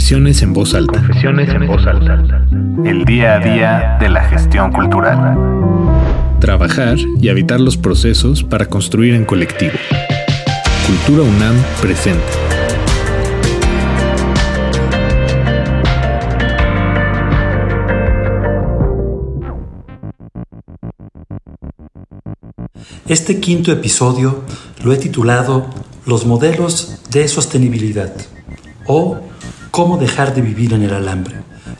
Confesiones 0.00 0.40
en 0.40 0.54
voz 0.54 0.72
alta. 0.72 0.98
Confesiones 0.98 1.50
en 1.50 1.66
voz 1.66 1.86
alta. 1.86 2.24
El 2.86 3.04
día 3.04 3.34
a 3.34 3.38
día 3.38 3.98
de 4.00 4.08
la 4.08 4.24
gestión 4.24 4.72
cultural. 4.72 5.36
Trabajar 6.40 6.96
y 7.20 7.28
habitar 7.28 7.60
los 7.60 7.76
procesos 7.76 8.42
para 8.42 8.64
construir 8.64 9.12
en 9.14 9.26
colectivo. 9.26 9.74
Cultura 10.86 11.22
UNAM 11.22 11.54
presente. 11.82 12.24
Este 23.06 23.38
quinto 23.38 23.70
episodio 23.70 24.44
lo 24.82 24.94
he 24.94 24.96
titulado 24.96 25.68
Los 26.06 26.24
modelos 26.24 27.02
de 27.10 27.28
sostenibilidad 27.28 28.14
o 28.86 29.29
Cómo 29.70 29.98
dejar 29.98 30.34
de 30.34 30.42
vivir 30.42 30.72
en 30.72 30.82
el 30.82 30.92
alambre. 30.92 31.36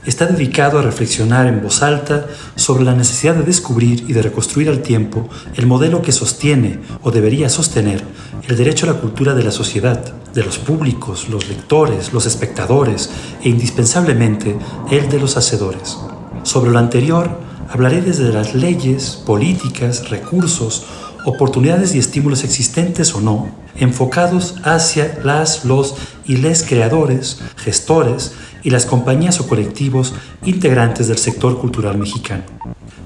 Está 0.06 0.26
dedicado 0.26 0.78
a 0.78 0.82
reflexionar 0.82 1.48
en 1.48 1.60
voz 1.60 1.82
alta 1.82 2.26
sobre 2.54 2.84
la 2.84 2.94
necesidad 2.94 3.34
de 3.34 3.42
descubrir 3.42 4.04
y 4.08 4.12
de 4.12 4.22
reconstruir 4.22 4.68
al 4.68 4.80
tiempo 4.80 5.28
el 5.56 5.66
modelo 5.66 6.00
que 6.00 6.12
sostiene 6.12 6.78
o 7.02 7.10
debería 7.10 7.48
sostener 7.48 8.04
el 8.46 8.56
derecho 8.56 8.86
a 8.86 8.92
la 8.92 9.00
cultura 9.00 9.34
de 9.34 9.42
la 9.42 9.50
sociedad, 9.50 10.14
de 10.32 10.44
los 10.44 10.58
públicos, 10.58 11.28
los 11.28 11.48
lectores, 11.48 12.12
los 12.12 12.26
espectadores 12.26 13.10
e 13.42 13.48
indispensablemente 13.48 14.56
el 14.90 15.08
de 15.08 15.18
los 15.18 15.36
hacedores. 15.36 15.98
Sobre 16.44 16.70
lo 16.70 16.78
anterior, 16.78 17.38
hablaré 17.68 18.02
desde 18.02 18.32
las 18.32 18.54
leyes, 18.54 19.20
políticas, 19.26 20.10
recursos, 20.10 20.84
oportunidades 21.24 21.94
y 21.94 21.98
estímulos 21.98 22.44
existentes 22.44 23.14
o 23.14 23.20
no, 23.20 23.50
enfocados 23.76 24.56
hacia 24.62 25.18
las, 25.24 25.64
los 25.64 25.94
y 26.24 26.36
les 26.36 26.62
creadores, 26.62 27.40
gestores 27.56 28.32
y 28.62 28.70
las 28.70 28.86
compañías 28.86 29.40
o 29.40 29.48
colectivos 29.48 30.14
integrantes 30.44 31.08
del 31.08 31.18
sector 31.18 31.58
cultural 31.58 31.98
mexicano. 31.98 32.44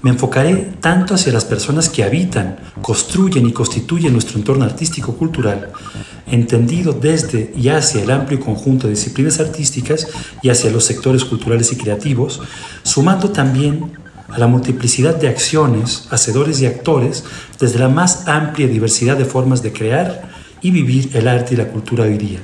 Me 0.02 0.10
enfocaré 0.10 0.72
tanto 0.80 1.14
hacia 1.14 1.32
las 1.32 1.46
personas 1.46 1.88
que 1.88 2.04
habitan, 2.04 2.58
construyen 2.82 3.46
y 3.46 3.52
constituyen 3.52 4.12
nuestro 4.12 4.38
entorno 4.38 4.64
artístico-cultural, 4.64 5.72
entendido 6.26 6.92
desde 6.92 7.52
y 7.56 7.68
hacia 7.68 8.02
el 8.02 8.10
amplio 8.10 8.38
conjunto 8.38 8.86
de 8.86 8.94
disciplinas 8.94 9.40
artísticas 9.40 10.08
y 10.42 10.50
hacia 10.50 10.70
los 10.70 10.84
sectores 10.84 11.24
culturales 11.24 11.72
y 11.72 11.76
creativos, 11.76 12.42
sumando 12.82 13.30
también 13.30 13.92
a 14.28 14.39
la 14.39 14.47
multiplicidad 14.47 15.17
de 15.17 15.28
acciones, 15.28 16.08
hacedores 16.11 16.61
y 16.61 16.67
actores 16.67 17.25
desde 17.61 17.78
la 17.78 17.89
más 17.89 18.27
amplia 18.27 18.67
diversidad 18.67 19.17
de 19.17 19.25
formas 19.25 19.62
de 19.62 19.72
crear 19.72 20.30
y 20.62 20.70
vivir 20.70 21.11
el 21.14 21.28
arte 21.28 21.55
y 21.55 21.56
la 21.56 21.69
cultura 21.69 22.05
hoy 22.05 22.17
día. 22.17 22.41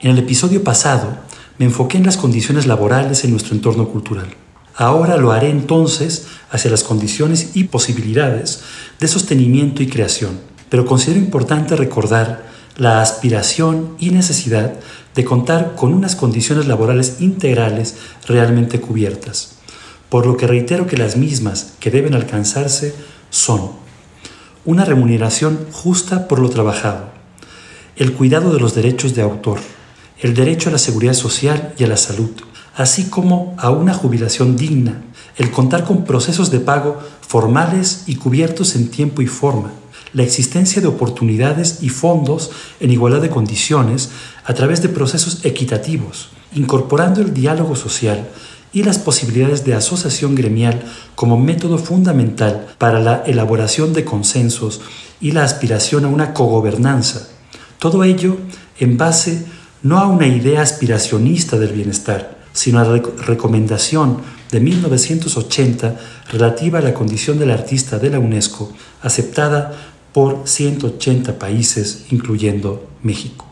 En 0.00 0.10
el 0.10 0.18
episodio 0.18 0.64
pasado 0.64 1.18
me 1.58 1.66
enfoqué 1.66 1.98
en 1.98 2.06
las 2.06 2.16
condiciones 2.16 2.66
laborales 2.66 3.24
en 3.24 3.30
nuestro 3.30 3.54
entorno 3.54 3.88
cultural. 3.88 4.28
Ahora 4.74 5.16
lo 5.16 5.32
haré 5.32 5.50
entonces 5.50 6.26
hacia 6.50 6.70
las 6.70 6.84
condiciones 6.84 7.52
y 7.54 7.64
posibilidades 7.64 8.62
de 9.00 9.08
sostenimiento 9.08 9.82
y 9.82 9.88
creación, 9.88 10.38
pero 10.68 10.86
considero 10.86 11.18
importante 11.18 11.76
recordar 11.76 12.46
la 12.76 13.00
aspiración 13.00 13.96
y 13.98 14.10
necesidad 14.10 14.74
de 15.14 15.24
contar 15.24 15.74
con 15.74 15.92
unas 15.94 16.14
condiciones 16.14 16.66
laborales 16.66 17.16
integrales 17.20 17.96
realmente 18.28 18.80
cubiertas 18.80 19.57
por 20.08 20.26
lo 20.26 20.36
que 20.36 20.46
reitero 20.46 20.86
que 20.86 20.96
las 20.96 21.16
mismas 21.16 21.74
que 21.80 21.90
deben 21.90 22.14
alcanzarse 22.14 22.94
son 23.30 23.72
una 24.64 24.84
remuneración 24.84 25.66
justa 25.72 26.28
por 26.28 26.38
lo 26.40 26.50
trabajado, 26.50 27.10
el 27.96 28.12
cuidado 28.12 28.52
de 28.52 28.60
los 28.60 28.74
derechos 28.74 29.14
de 29.14 29.22
autor, 29.22 29.58
el 30.20 30.34
derecho 30.34 30.68
a 30.68 30.72
la 30.72 30.78
seguridad 30.78 31.14
social 31.14 31.74
y 31.78 31.84
a 31.84 31.86
la 31.86 31.96
salud, 31.96 32.30
así 32.74 33.04
como 33.04 33.56
a 33.58 33.70
una 33.70 33.94
jubilación 33.94 34.56
digna, 34.56 35.02
el 35.36 35.50
contar 35.50 35.84
con 35.84 36.04
procesos 36.04 36.50
de 36.50 36.60
pago 36.60 37.00
formales 37.20 38.04
y 38.06 38.16
cubiertos 38.16 38.76
en 38.76 38.90
tiempo 38.90 39.22
y 39.22 39.26
forma, 39.26 39.72
la 40.12 40.22
existencia 40.22 40.80
de 40.80 40.88
oportunidades 40.88 41.78
y 41.82 41.90
fondos 41.90 42.50
en 42.80 42.90
igualdad 42.90 43.20
de 43.20 43.30
condiciones 43.30 44.10
a 44.44 44.54
través 44.54 44.82
de 44.82 44.88
procesos 44.88 45.44
equitativos, 45.44 46.30
incorporando 46.54 47.20
el 47.20 47.34
diálogo 47.34 47.76
social 47.76 48.28
y 48.78 48.84
las 48.84 49.00
posibilidades 49.00 49.64
de 49.64 49.74
asociación 49.74 50.36
gremial 50.36 50.84
como 51.16 51.36
método 51.36 51.78
fundamental 51.78 52.68
para 52.78 53.00
la 53.00 53.24
elaboración 53.26 53.92
de 53.92 54.04
consensos 54.04 54.80
y 55.20 55.32
la 55.32 55.42
aspiración 55.42 56.04
a 56.04 56.08
una 56.08 56.32
cogobernanza. 56.32 57.26
Todo 57.80 58.04
ello 58.04 58.36
en 58.78 58.96
base 58.96 59.44
no 59.82 59.98
a 59.98 60.06
una 60.06 60.28
idea 60.28 60.62
aspiracionista 60.62 61.58
del 61.58 61.72
bienestar, 61.72 62.38
sino 62.52 62.78
a 62.78 62.84
la 62.84 63.02
recomendación 63.26 64.18
de 64.52 64.60
1980 64.60 65.96
relativa 66.30 66.78
a 66.78 66.82
la 66.82 66.94
condición 66.94 67.40
del 67.40 67.50
artista 67.50 67.98
de 67.98 68.10
la 68.10 68.20
UNESCO, 68.20 68.72
aceptada 69.02 69.72
por 70.12 70.42
180 70.44 71.36
países, 71.36 72.04
incluyendo 72.12 72.88
México. 73.02 73.44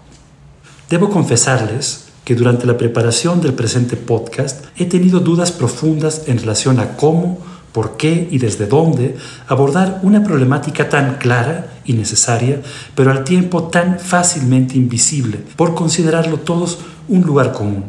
Debo 0.88 1.10
confesarles 1.10 2.06
que 2.26 2.34
durante 2.34 2.66
la 2.66 2.76
preparación 2.76 3.41
del 3.41 3.54
presente 3.54 3.97
podcast 3.97 4.64
he 4.76 4.87
tenido 4.87 5.20
dudas 5.20 5.53
profundas 5.53 6.25
en 6.26 6.41
relación 6.41 6.81
a 6.81 6.97
cómo, 6.97 7.38
por 7.70 7.97
qué 7.97 8.26
y 8.28 8.38
desde 8.38 8.66
dónde 8.66 9.16
abordar 9.47 10.00
una 10.03 10.25
problemática 10.25 10.88
tan 10.88 11.19
clara 11.19 11.78
y 11.84 11.92
necesaria, 11.92 12.62
pero 12.97 13.12
al 13.12 13.22
tiempo 13.22 13.69
tan 13.69 14.00
fácilmente 14.00 14.76
invisible, 14.76 15.38
por 15.54 15.76
considerarlo 15.76 16.38
todos 16.41 16.78
un 17.06 17.22
lugar 17.22 17.53
común, 17.53 17.84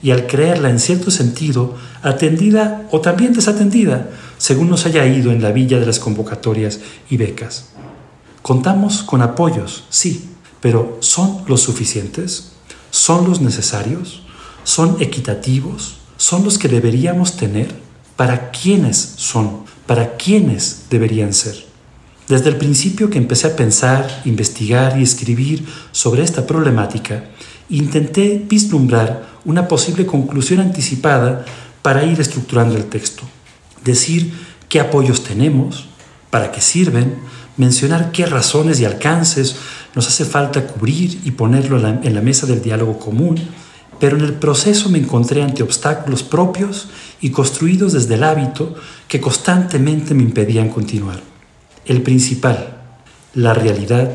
y 0.00 0.12
al 0.12 0.28
creerla 0.28 0.70
en 0.70 0.78
cierto 0.78 1.10
sentido 1.10 1.74
atendida 2.00 2.86
o 2.92 3.00
también 3.00 3.32
desatendida, 3.32 4.08
según 4.38 4.70
nos 4.70 4.86
haya 4.86 5.04
ido 5.04 5.32
en 5.32 5.42
la 5.42 5.50
villa 5.50 5.80
de 5.80 5.86
las 5.86 5.98
convocatorias 5.98 6.78
y 7.10 7.16
becas. 7.16 7.70
Contamos 8.40 9.02
con 9.02 9.20
apoyos, 9.20 9.82
sí, 9.90 10.30
pero 10.60 10.98
¿son 11.00 11.42
los 11.48 11.60
suficientes? 11.60 12.52
Son 12.90 13.28
los 13.28 13.40
necesarios, 13.40 14.22
son 14.64 14.96
equitativos, 15.00 15.96
son 16.16 16.44
los 16.44 16.58
que 16.58 16.68
deberíamos 16.68 17.36
tener, 17.36 17.74
para 18.16 18.50
quiénes 18.50 19.14
son, 19.16 19.64
para 19.86 20.16
quiénes 20.16 20.84
deberían 20.90 21.32
ser. 21.32 21.64
Desde 22.28 22.50
el 22.50 22.56
principio 22.56 23.10
que 23.10 23.18
empecé 23.18 23.48
a 23.48 23.56
pensar, 23.56 24.22
investigar 24.24 24.98
y 24.98 25.02
escribir 25.02 25.66
sobre 25.90 26.22
esta 26.22 26.46
problemática, 26.46 27.24
intenté 27.68 28.44
vislumbrar 28.46 29.28
una 29.44 29.66
posible 29.66 30.06
conclusión 30.06 30.60
anticipada 30.60 31.44
para 31.82 32.04
ir 32.04 32.20
estructurando 32.20 32.76
el 32.76 32.84
texto. 32.84 33.22
Decir 33.82 34.32
qué 34.68 34.80
apoyos 34.80 35.24
tenemos, 35.24 35.86
para 36.30 36.52
qué 36.52 36.60
sirven, 36.60 37.16
mencionar 37.56 38.12
qué 38.12 38.26
razones 38.26 38.80
y 38.80 38.84
alcances 38.84 39.56
nos 39.94 40.06
hace 40.06 40.24
falta 40.24 40.66
cubrir 40.66 41.20
y 41.24 41.32
ponerlo 41.32 41.78
en 41.78 42.14
la, 42.14 42.20
mesa 42.20 42.46
del 42.46 42.62
diálogo 42.62 42.98
común, 42.98 43.36
pero 43.98 44.16
en 44.16 44.24
el 44.24 44.34
proceso 44.34 44.88
me 44.88 44.98
encontré 44.98 45.42
ante 45.42 45.62
obstáculos 45.62 46.22
propios 46.22 46.88
y 47.20 47.30
construidos 47.30 47.92
desde 47.92 48.14
el 48.14 48.24
hábito 48.24 48.74
que 49.08 49.20
constantemente 49.20 50.14
me 50.14 50.22
impedían 50.22 50.68
continuar. 50.68 51.20
El 51.84 52.02
principal, 52.02 52.78
la 53.34 53.52
realidad, 53.52 54.12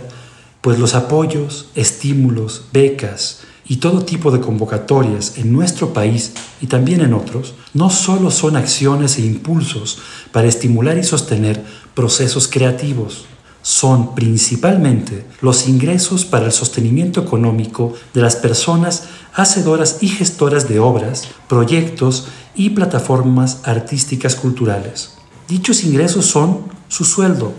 pues 0.61 0.79
los 0.79 0.95
apoyos, 0.95 1.67
estímulos, 1.75 2.65
becas 2.73 3.41
y 3.67 3.77
todo 3.77 4.05
tipo 4.05 4.31
de 4.31 4.39
convocatorias 4.39 5.37
en 5.37 5.51
nuestro 5.51 5.93
país 5.93 6.33
y 6.61 6.67
también 6.67 7.01
en 7.01 7.13
otros 7.13 7.53
no 7.73 7.89
solo 7.89 8.31
son 8.31 8.55
acciones 8.55 9.17
e 9.17 9.21
impulsos 9.21 9.99
para 10.31 10.47
estimular 10.47 10.97
y 10.97 11.03
sostener 11.03 11.63
procesos 11.93 12.47
creativos, 12.47 13.25
son 13.65 14.13
principalmente 14.13 15.25
los 15.41 15.67
ingresos 15.67 16.23
para 16.23 16.45
el 16.45 16.51
sostenimiento 16.51 17.19
económico 17.19 17.95
de 18.13 18.21
las 18.21 18.35
personas 18.35 19.05
hacedoras 19.33 19.97
y 20.01 20.07
gestoras 20.07 20.69
de 20.69 20.79
obras, 20.79 21.29
proyectos 21.49 22.27
y 22.53 22.69
plataformas 22.69 23.61
artísticas 23.63 24.35
culturales. 24.35 25.15
Dichos 25.47 25.83
ingresos 25.83 26.27
son 26.27 26.59
su 26.89 27.05
sueldo, 27.05 27.53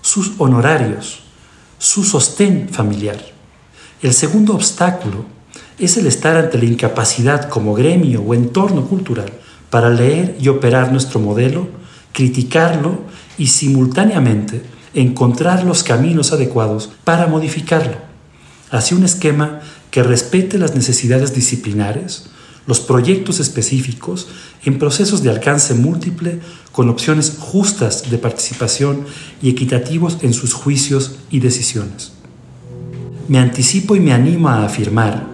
sus 0.00 0.30
honorarios, 0.38 1.24
su 1.76 2.04
sostén 2.04 2.68
familiar. 2.68 3.18
El 4.00 4.14
segundo 4.14 4.54
obstáculo 4.54 5.24
es 5.76 5.96
el 5.96 6.06
estar 6.06 6.36
ante 6.36 6.56
la 6.56 6.66
incapacidad 6.66 7.48
como 7.48 7.74
gremio 7.74 8.22
o 8.22 8.32
entorno 8.32 8.86
cultural 8.86 9.32
para 9.70 9.90
leer 9.90 10.36
y 10.40 10.46
operar 10.50 10.92
nuestro 10.92 11.18
modelo, 11.18 11.66
criticarlo 12.12 13.00
y 13.38 13.48
simultáneamente 13.48 14.77
encontrar 14.94 15.64
los 15.64 15.82
caminos 15.82 16.32
adecuados 16.32 16.90
para 17.04 17.26
modificarlo, 17.26 17.96
hacia 18.70 18.96
un 18.96 19.04
esquema 19.04 19.60
que 19.90 20.02
respete 20.02 20.58
las 20.58 20.74
necesidades 20.74 21.34
disciplinares, 21.34 22.26
los 22.66 22.80
proyectos 22.80 23.40
específicos 23.40 24.28
en 24.64 24.78
procesos 24.78 25.22
de 25.22 25.30
alcance 25.30 25.72
múltiple 25.74 26.40
con 26.72 26.90
opciones 26.90 27.36
justas 27.38 28.10
de 28.10 28.18
participación 28.18 29.06
y 29.40 29.48
equitativos 29.48 30.18
en 30.22 30.34
sus 30.34 30.52
juicios 30.52 31.16
y 31.30 31.40
decisiones. 31.40 32.12
Me 33.26 33.38
anticipo 33.38 33.96
y 33.96 34.00
me 34.00 34.12
animo 34.12 34.48
a 34.48 34.64
afirmar 34.64 35.26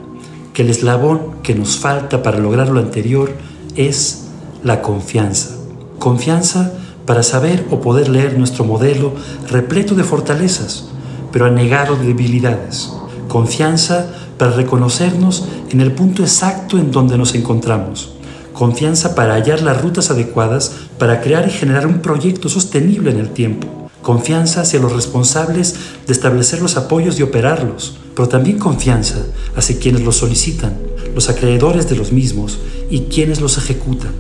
que 0.53 0.62
el 0.62 0.71
eslabón 0.71 1.43
que 1.43 1.55
nos 1.55 1.77
falta 1.77 2.23
para 2.23 2.39
lograr 2.39 2.69
lo 2.69 2.79
anterior 2.79 3.33
es 3.75 4.27
la 4.62 4.81
confianza. 4.81 5.57
Confianza 5.99 6.73
para 7.06 7.23
saber 7.23 7.67
o 7.71 7.81
poder 7.81 8.09
leer 8.09 8.39
nuestro 8.39 8.65
modelo 8.65 9.12
repleto 9.49 9.95
de 9.95 10.05
fortalezas, 10.05 10.87
pero 11.33 11.47
anegado 11.47 11.97
de 11.97 12.06
debilidades. 12.06 12.93
Confianza 13.29 14.06
para 14.39 14.53
reconocernos 14.53 15.45
en 15.71 15.81
el 15.81 15.93
punto 15.93 16.23
exacto 16.23 16.79
en 16.79 16.91
donde 16.91 17.19
nos 17.19 17.35
encontramos. 17.35 18.11
Confianza 18.53 19.15
para 19.15 19.35
hallar 19.35 19.62
las 19.62 19.83
rutas 19.83 20.11
adecuadas 20.11 20.73
para 20.99 21.21
crear 21.21 21.49
y 21.49 21.51
generar 21.51 21.87
un 21.87 22.01
proyecto 22.01 22.49
sostenible 22.49 23.11
en 23.11 23.19
el 23.19 23.31
tiempo. 23.31 23.91
Confianza 24.00 24.61
hacia 24.61 24.81
los 24.81 24.93
responsables 24.93 25.75
de 26.07 26.12
establecer 26.12 26.61
los 26.62 26.77
apoyos 26.77 27.19
y 27.19 27.23
operarlos, 27.23 27.97
pero 28.15 28.29
también 28.29 28.59
confianza 28.59 29.17
hacia 29.57 29.79
quienes 29.79 30.03
los 30.03 30.17
solicitan, 30.17 30.77
los 31.15 31.29
acreedores 31.29 31.89
de 31.89 31.97
los 31.97 32.12
mismos 32.12 32.59
y 32.91 33.00
quienes 33.05 33.41
los 33.41 33.59
ejecutan. 33.59 34.12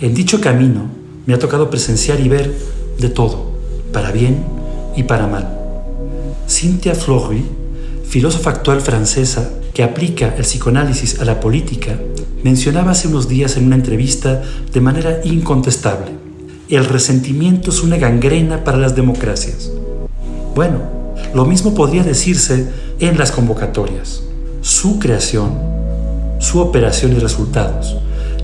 En 0.00 0.14
dicho 0.14 0.40
camino 0.40 1.05
me 1.26 1.34
ha 1.34 1.38
tocado 1.38 1.68
presenciar 1.68 2.20
y 2.20 2.28
ver 2.28 2.54
de 2.98 3.08
todo, 3.08 3.50
para 3.92 4.12
bien 4.12 4.44
y 4.96 5.02
para 5.02 5.26
mal. 5.26 5.48
Cynthia 6.48 6.94
Fleury, 6.94 7.44
filósofa 8.08 8.50
actual 8.50 8.80
francesa 8.80 9.50
que 9.74 9.82
aplica 9.82 10.34
el 10.36 10.42
psicoanálisis 10.42 11.20
a 11.20 11.24
la 11.24 11.40
política, 11.40 11.98
mencionaba 12.42 12.92
hace 12.92 13.08
unos 13.08 13.28
días 13.28 13.56
en 13.56 13.66
una 13.66 13.74
entrevista 13.74 14.42
de 14.72 14.80
manera 14.80 15.20
incontestable, 15.24 16.12
el 16.68 16.84
resentimiento 16.84 17.70
es 17.70 17.82
una 17.82 17.96
gangrena 17.96 18.64
para 18.64 18.78
las 18.78 18.96
democracias. 18.96 19.70
Bueno, 20.54 20.80
lo 21.32 21.44
mismo 21.44 21.74
podría 21.74 22.02
decirse 22.02 22.68
en 22.98 23.18
las 23.18 23.30
convocatorias. 23.30 24.22
Su 24.62 24.98
creación, 24.98 25.52
su 26.40 26.58
operación 26.60 27.12
y 27.12 27.20
resultados, 27.20 27.96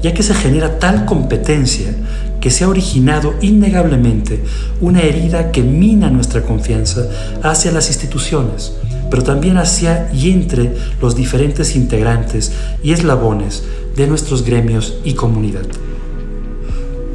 ya 0.03 0.15
que 0.15 0.23
se 0.23 0.35
genera 0.35 0.79
tal 0.79 1.05
competencia 1.05 1.95
que 2.43 2.51
se 2.51 2.65
ha 2.65 2.69
originado 2.69 3.35
innegablemente 3.41 4.43
una 4.81 5.01
herida 5.01 5.53
que 5.53 5.63
mina 5.63 6.11
nuestra 6.11 6.43
confianza 6.43 7.09
hacia 7.41 7.71
las 7.71 7.87
instituciones, 7.87 8.75
pero 9.11 9.23
también 9.23 9.59
hacia 9.59 10.11
y 10.13 10.33
entre 10.33 10.75
los 11.01 11.15
diferentes 11.15 11.77
integrantes 11.77 12.53
y 12.83 12.93
eslabones 12.93 13.63
de 13.95 14.09
nuestros 14.09 14.45
gremios 14.45 14.99
y 15.05 15.15
comunidad. 15.15 15.63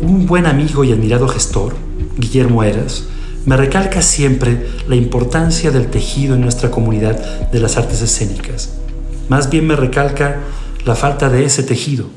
Un 0.01 0.25
buen 0.27 0.45
amigo 0.45 0.85
y 0.85 0.94
admirado 0.94 1.27
gestor, 1.27 1.75
Guillermo 2.18 2.63
Eras, 2.63 3.03
me 3.45 3.57
recalca 3.57 4.01
siempre 4.01 4.68
la 4.88 4.95
importancia 4.95 5.71
del 5.71 5.88
tejido 5.88 6.35
en 6.35 6.41
nuestra 6.41 6.71
comunidad 6.71 7.50
de 7.51 7.59
las 7.59 7.75
artes 7.75 8.01
escénicas. 8.01 8.69
Más 9.27 9.50
bien 9.50 9.68
me 9.68 9.75
recalca 9.75 10.38
la 10.85 10.95
falta 10.95 11.29
de 11.29 11.44
ese 11.44 11.63
tejido, 11.63 12.09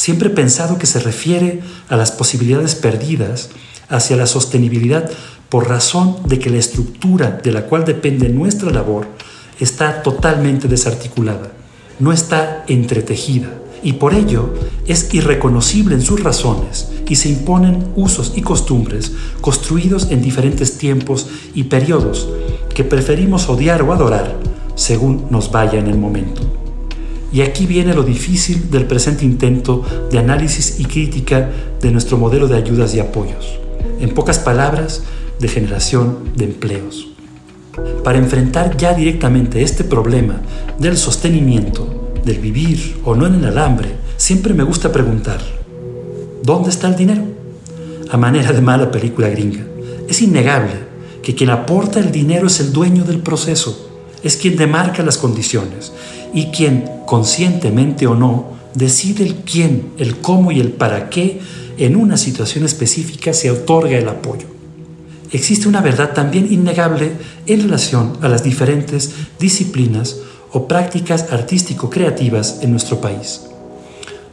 Siempre 0.00 0.30
he 0.30 0.32
pensado 0.32 0.78
que 0.78 0.86
se 0.86 0.98
refiere 0.98 1.60
a 1.90 1.94
las 1.94 2.10
posibilidades 2.10 2.74
perdidas 2.74 3.50
hacia 3.90 4.16
la 4.16 4.26
sostenibilidad 4.26 5.10
por 5.50 5.68
razón 5.68 6.16
de 6.24 6.38
que 6.38 6.48
la 6.48 6.56
estructura 6.56 7.38
de 7.44 7.52
la 7.52 7.66
cual 7.66 7.84
depende 7.84 8.30
nuestra 8.30 8.70
labor 8.70 9.08
está 9.58 10.02
totalmente 10.02 10.68
desarticulada, 10.68 11.52
no 11.98 12.14
está 12.14 12.64
entretejida 12.66 13.50
y 13.82 13.92
por 13.92 14.14
ello 14.14 14.54
es 14.86 15.12
irreconocible 15.12 15.96
en 15.96 16.02
sus 16.02 16.22
razones 16.24 16.88
y 17.06 17.16
se 17.16 17.28
imponen 17.28 17.88
usos 17.94 18.32
y 18.34 18.40
costumbres 18.40 19.12
construidos 19.42 20.10
en 20.10 20.22
diferentes 20.22 20.78
tiempos 20.78 21.26
y 21.54 21.64
periodos 21.64 22.26
que 22.74 22.84
preferimos 22.84 23.50
odiar 23.50 23.82
o 23.82 23.92
adorar 23.92 24.34
según 24.76 25.26
nos 25.28 25.52
vaya 25.52 25.78
en 25.78 25.88
el 25.88 25.98
momento. 25.98 26.59
Y 27.32 27.42
aquí 27.42 27.66
viene 27.66 27.94
lo 27.94 28.02
difícil 28.02 28.70
del 28.70 28.86
presente 28.86 29.24
intento 29.24 29.84
de 30.10 30.18
análisis 30.18 30.80
y 30.80 30.84
crítica 30.84 31.50
de 31.80 31.90
nuestro 31.92 32.16
modelo 32.16 32.48
de 32.48 32.56
ayudas 32.56 32.94
y 32.94 33.00
apoyos. 33.00 33.58
En 34.00 34.14
pocas 34.14 34.38
palabras, 34.38 35.02
de 35.40 35.48
generación 35.48 36.18
de 36.36 36.44
empleos. 36.44 37.08
Para 38.04 38.18
enfrentar 38.18 38.76
ya 38.76 38.92
directamente 38.92 39.62
este 39.62 39.84
problema 39.84 40.40
del 40.78 40.96
sostenimiento, 40.96 42.12
del 42.24 42.38
vivir 42.38 43.00
o 43.04 43.14
no 43.14 43.26
en 43.26 43.36
el 43.36 43.46
alambre, 43.46 43.96
siempre 44.16 44.52
me 44.52 44.64
gusta 44.64 44.92
preguntar, 44.92 45.40
¿dónde 46.42 46.68
está 46.68 46.88
el 46.88 46.96
dinero? 46.96 47.22
A 48.10 48.16
manera 48.16 48.52
de 48.52 48.60
mala 48.60 48.90
película 48.90 49.28
gringa. 49.28 49.64
Es 50.08 50.20
innegable 50.20 50.74
que 51.22 51.34
quien 51.34 51.50
aporta 51.50 52.00
el 52.00 52.12
dinero 52.12 52.48
es 52.48 52.60
el 52.60 52.72
dueño 52.72 53.04
del 53.04 53.20
proceso, 53.20 53.88
es 54.22 54.36
quien 54.36 54.56
demarca 54.56 55.02
las 55.02 55.16
condiciones 55.16 55.92
y 56.32 56.46
quien, 56.46 56.88
conscientemente 57.06 58.06
o 58.06 58.14
no, 58.14 58.50
decide 58.74 59.24
el 59.24 59.36
quién, 59.36 59.92
el 59.98 60.18
cómo 60.18 60.52
y 60.52 60.60
el 60.60 60.72
para 60.72 61.10
qué 61.10 61.40
en 61.78 61.96
una 61.96 62.16
situación 62.16 62.64
específica 62.64 63.32
se 63.32 63.50
otorga 63.50 63.98
el 63.98 64.08
apoyo. 64.08 64.46
Existe 65.32 65.68
una 65.68 65.80
verdad 65.80 66.12
también 66.12 66.52
innegable 66.52 67.12
en 67.46 67.62
relación 67.62 68.18
a 68.20 68.28
las 68.28 68.42
diferentes 68.42 69.12
disciplinas 69.38 70.16
o 70.52 70.66
prácticas 70.66 71.32
artístico-creativas 71.32 72.58
en 72.62 72.72
nuestro 72.72 73.00
país. 73.00 73.42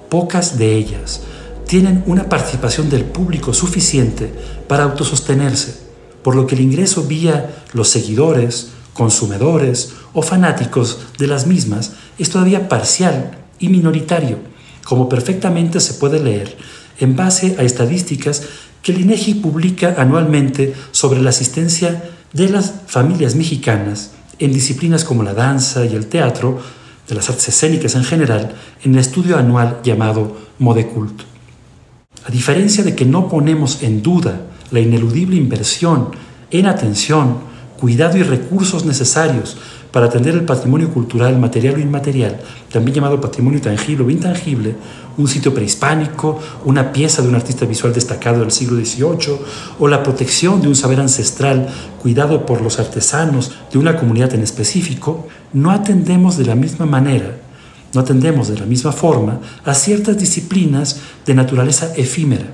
Pocas 0.10 0.58
de 0.58 0.76
ellas 0.76 1.22
tienen 1.68 2.04
una 2.08 2.30
participación 2.30 2.90
del 2.90 3.04
público 3.04 3.54
suficiente 3.54 4.32
para 4.68 4.86
autosostenerse, 4.86 5.76
por 6.24 6.36
lo 6.36 6.48
que 6.48 6.56
el 6.56 6.62
ingreso 6.62 7.04
vía 7.04 7.64
los 7.74 7.90
seguidores, 7.90 8.70
consumidores 8.98 9.94
o 10.14 10.24
fanáticos 10.24 11.00
de 11.20 11.28
las 11.28 11.46
mismas 11.46 11.94
es 12.18 12.32
todavía 12.32 12.68
parcial 12.68 13.38
y 13.60 13.70
minoritario, 13.70 14.40
como 14.84 15.08
perfectamente 15.08 15.80
se 15.80 15.94
puede 15.94 16.20
leer 16.20 16.58
en 17.00 17.16
base 17.16 17.56
a 17.60 17.64
estadísticas 17.64 18.44
que 18.82 18.92
el 18.94 19.40
publica 19.42 19.96
anualmente 19.98 20.74
sobre 20.92 21.22
la 21.22 21.30
asistencia 21.30 22.10
de 22.34 22.50
las 22.50 22.74
familias 22.88 23.36
mexicanas 23.36 24.12
en 24.40 24.54
disciplinas 24.54 25.04
como 25.04 25.24
la 25.24 25.34
danza 25.34 25.86
y 25.86 25.96
el 25.96 26.08
teatro, 26.08 26.60
de 27.08 27.16
las 27.16 27.30
artes 27.30 27.50
escénicas 27.50 27.96
en 27.96 28.04
general, 28.04 28.54
en 28.84 28.94
el 28.94 29.00
estudio 29.00 29.38
anual 29.38 29.80
llamado 29.84 30.38
Modecult. 30.60 31.22
A 32.26 32.32
diferencia 32.32 32.84
de 32.84 32.96
que 32.96 33.06
no 33.06 33.30
ponemos 33.30 33.82
en 33.82 34.02
duda 34.02 34.42
la 34.72 34.80
ineludible 34.80 35.38
inversión 35.38 36.10
en 36.52 36.66
atención, 36.66 37.38
cuidado 37.80 38.18
y 38.18 38.24
recursos 38.24 38.86
necesarios 38.86 39.58
para 39.92 40.08
atender 40.08 40.36
el 40.36 40.46
patrimonio 40.46 40.90
cultural, 40.94 41.40
material 41.40 41.76
o 41.76 41.80
inmaterial, 41.80 42.40
también 42.72 42.96
llamado 42.96 43.22
patrimonio 43.22 43.62
tangible 43.62 44.04
o 44.06 44.10
intangible, 44.10 44.76
un 45.18 45.28
sitio 45.28 45.54
prehispánico, 45.54 46.40
una 46.66 46.92
pieza 46.92 47.22
de 47.22 47.30
un 47.30 47.36
artista 47.36 47.66
visual 47.66 47.94
destacado 47.94 48.42
del 48.42 48.52
siglo 48.52 48.78
XVIII, 48.78 49.40
o 49.80 49.88
la 49.88 50.04
protección 50.04 50.62
de 50.62 50.68
un 50.68 50.76
saber 50.76 51.00
ancestral 51.00 51.68
cuidado 52.02 52.46
por 52.46 52.62
los 52.62 52.80
artesanos 52.80 53.54
de 53.72 53.80
una 53.80 53.96
comunidad 53.96 54.34
en 54.34 54.44
específico, 54.44 55.28
no 55.54 55.72
atendemos 55.72 56.38
de 56.38 56.46
la 56.46 56.56
misma 56.56 56.86
manera, 56.86 57.38
no 57.94 58.02
atendemos 58.02 58.50
de 58.50 58.60
la 58.60 58.66
misma 58.66 58.92
forma 58.92 59.40
a 59.66 59.74
ciertas 59.74 60.20
disciplinas 60.20 61.00
de 61.26 61.34
naturaleza 61.34 61.94
efímera, 61.96 62.54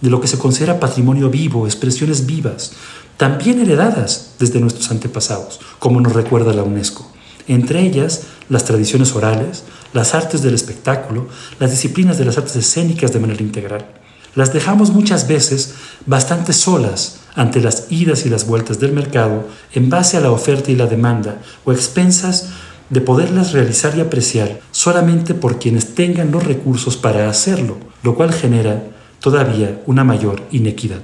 de 0.00 0.10
lo 0.10 0.20
que 0.20 0.28
se 0.28 0.38
considera 0.38 0.80
patrimonio 0.80 1.30
vivo, 1.30 1.66
expresiones 1.66 2.26
vivas, 2.26 2.72
también 3.16 3.60
heredadas 3.60 4.32
desde 4.38 4.60
nuestros 4.60 4.90
antepasados, 4.90 5.60
como 5.78 6.00
nos 6.00 6.14
recuerda 6.14 6.54
la 6.54 6.62
UNESCO. 6.62 7.10
Entre 7.48 7.82
ellas, 7.82 8.22
las 8.48 8.64
tradiciones 8.64 9.14
orales, 9.14 9.64
las 9.92 10.14
artes 10.14 10.42
del 10.42 10.54
espectáculo, 10.54 11.28
las 11.58 11.70
disciplinas 11.70 12.16
de 12.18 12.24
las 12.24 12.38
artes 12.38 12.56
escénicas 12.56 13.12
de 13.12 13.20
manera 13.20 13.42
integral. 13.42 13.86
Las 14.34 14.52
dejamos 14.52 14.90
muchas 14.90 15.26
veces 15.26 15.74
bastante 16.06 16.52
solas 16.52 17.16
ante 17.34 17.60
las 17.60 17.90
idas 17.90 18.26
y 18.26 18.28
las 18.28 18.46
vueltas 18.46 18.78
del 18.78 18.92
mercado 18.92 19.48
en 19.74 19.90
base 19.90 20.16
a 20.16 20.20
la 20.20 20.30
oferta 20.30 20.70
y 20.70 20.76
la 20.76 20.86
demanda 20.86 21.42
o 21.64 21.72
expensas 21.72 22.50
de 22.90 23.00
poderlas 23.00 23.52
realizar 23.52 23.96
y 23.96 24.00
apreciar 24.00 24.60
solamente 24.70 25.34
por 25.34 25.58
quienes 25.58 25.94
tengan 25.94 26.32
los 26.32 26.44
recursos 26.44 26.96
para 26.96 27.28
hacerlo, 27.28 27.78
lo 28.02 28.14
cual 28.14 28.32
genera 28.32 28.82
todavía 29.20 29.82
una 29.86 30.04
mayor 30.04 30.42
inequidad. 30.50 31.00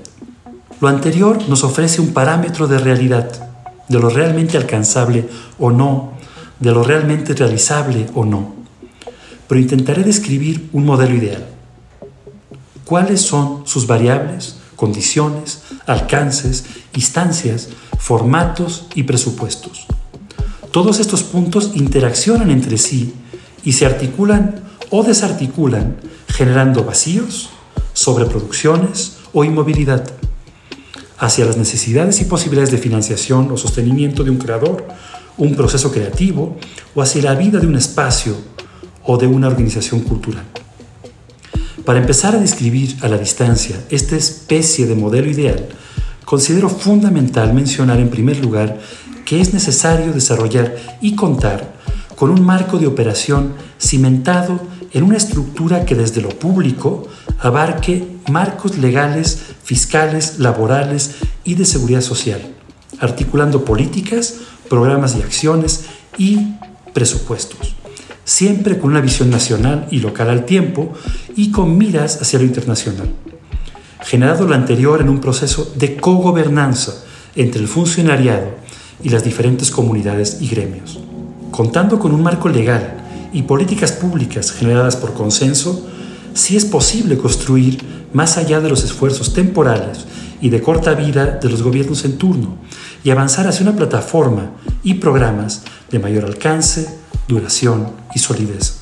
Lo 0.81 0.89
anterior 0.89 1.39
nos 1.49 1.65
ofrece 1.65 2.01
un 2.01 2.13
parámetro 2.13 2.67
de 2.67 2.79
realidad, 2.79 3.31
de 3.89 3.99
lo 3.99 4.11
realmente 4.11 4.57
alcanzable 4.57 5.29
o 5.59 5.71
no, 5.71 6.13
de 6.61 6.73
lo 6.73 6.83
realmente 6.83 7.35
realizable 7.35 8.07
o 8.15 8.25
no. 8.25 8.55
Pero 9.49 9.61
intentaré 9.61 10.03
describir 10.03 10.69
un 10.73 10.85
modelo 10.85 11.15
ideal. 11.15 11.47
¿Cuáles 12.85 13.21
son 13.21 13.67
sus 13.67 13.87
variables, 13.87 14.59
condiciones, 14.77 15.63
alcances, 15.87 16.67
instancias, 16.95 17.69
formatos 17.99 18.87
y 18.95 19.05
presupuestos? 19.05 19.87
Todos 20.73 21.01
estos 21.01 21.23
puntos 21.23 21.73
interaccionan 21.75 22.51
entre 22.51 22.77
sí 22.77 23.15
y 23.65 23.73
se 23.73 23.87
articulan 23.87 24.61
o 24.91 25.03
desarticulan 25.03 25.97
generando 26.29 26.85
vacíos, 26.85 27.51
sobreproducciones 27.97 29.17
o 29.33 29.43
inmovilidad 29.43 30.05
hacia 31.19 31.47
las 31.47 31.57
necesidades 31.57 32.21
y 32.21 32.27
posibilidades 32.27 32.71
de 32.71 32.77
financiación 32.77 33.51
o 33.51 33.57
sostenimiento 33.57 34.23
de 34.23 34.31
un 34.31 34.37
creador, 34.37 34.87
un 35.39 35.57
proceso 35.57 35.91
creativo 35.91 36.59
o 36.95 37.01
hacia 37.01 37.23
la 37.23 37.35
vida 37.35 37.59
de 37.59 37.67
un 37.67 37.75
espacio 37.75 38.37
o 39.03 39.17
de 39.17 39.27
una 39.27 39.47
organización 39.49 40.01
cultural. 40.01 40.45
Para 41.87 42.01
empezar 42.01 42.35
a 42.35 42.39
describir 42.39 42.97
a 43.01 43.09
la 43.09 43.17
distancia 43.17 43.77
esta 43.89 44.15
especie 44.15 44.87
de 44.87 44.95
modelo 44.95 45.31
ideal, 45.31 45.67
considero 46.27 46.69
fundamental 46.69 47.55
mencionar 47.55 47.99
en 47.99 48.11
primer 48.11 48.45
lugar 48.45 48.79
que 49.25 49.41
es 49.41 49.55
necesario 49.55 50.13
desarrollar 50.13 50.77
y 51.01 51.17
contar 51.17 51.73
con 52.15 52.29
un 52.29 52.45
marco 52.45 52.79
de 52.79 52.89
operación 52.89 53.55
cimentado 53.81 54.61
en 54.97 55.03
una 55.03 55.19
estructura 55.19 55.85
que 55.85 55.95
desde 55.95 56.23
lo 56.23 56.31
público 56.31 57.07
abarque 57.41 58.17
marcos 58.31 58.79
legales, 58.79 59.39
fiscales, 59.63 60.39
laborales 60.39 61.17
y 61.45 61.55
de 61.55 61.67
seguridad 61.67 62.01
social, 62.01 62.41
articulando 62.99 63.63
políticas, 63.63 64.37
programas 64.71 65.15
y 65.15 65.21
acciones 65.21 65.85
y 66.17 66.55
presupuestos, 66.95 67.75
siempre 68.25 68.79
con 68.79 68.93
una 68.93 69.03
visión 69.03 69.29
nacional 69.29 69.87
y 69.91 69.99
local 69.99 70.31
al 70.31 70.47
tiempo 70.47 70.95
y 71.37 71.51
con 71.51 71.77
miras 71.77 72.23
hacia 72.23 72.39
lo 72.39 72.47
internacional. 72.47 73.11
Generado 74.01 74.47
lo 74.47 74.55
anterior 74.55 75.03
en 75.03 75.11
un 75.11 75.21
proceso 75.21 75.75
de 75.77 75.97
cogobernanza 75.97 77.05
entre 77.35 77.61
el 77.61 77.69
funcionariado 77.69 78.49
y 79.03 79.11
las 79.11 79.23
diferentes 79.23 79.71
comunidades 79.71 80.39
y 80.41 80.49
gremios. 80.49 80.99
Contando 81.51 81.99
con 81.99 82.15
un 82.15 82.23
marco 82.23 82.49
legal 82.49 83.06
y 83.33 83.43
políticas 83.43 83.93
públicas 83.93 84.53
generadas 84.53 84.97
por 84.97 85.15
consenso, 85.15 85.87
sí 86.35 86.57
es 86.57 86.65
posible 86.65 87.19
construir 87.19 87.83
más 88.13 88.37
allá 88.37 88.61
de 88.61 88.69
los 88.69 88.85
esfuerzos 88.85 89.33
temporales 89.35 90.07
y 90.41 90.51
de 90.51 90.61
corta 90.61 90.95
vida 90.95 91.39
de 91.43 91.49
los 91.49 91.63
gobiernos 91.63 92.05
en 92.05 92.19
turno 92.19 92.57
y 93.03 93.11
avanzar 93.11 93.47
hacia 93.47 93.63
una 93.63 93.77
plataforma 93.77 94.53
y 94.83 94.95
programas 94.95 95.63
de 95.91 95.99
mayor 95.99 96.25
alcance, 96.25 96.89
duración 97.29 97.89
y 98.15 98.19
solidez. 98.19 98.81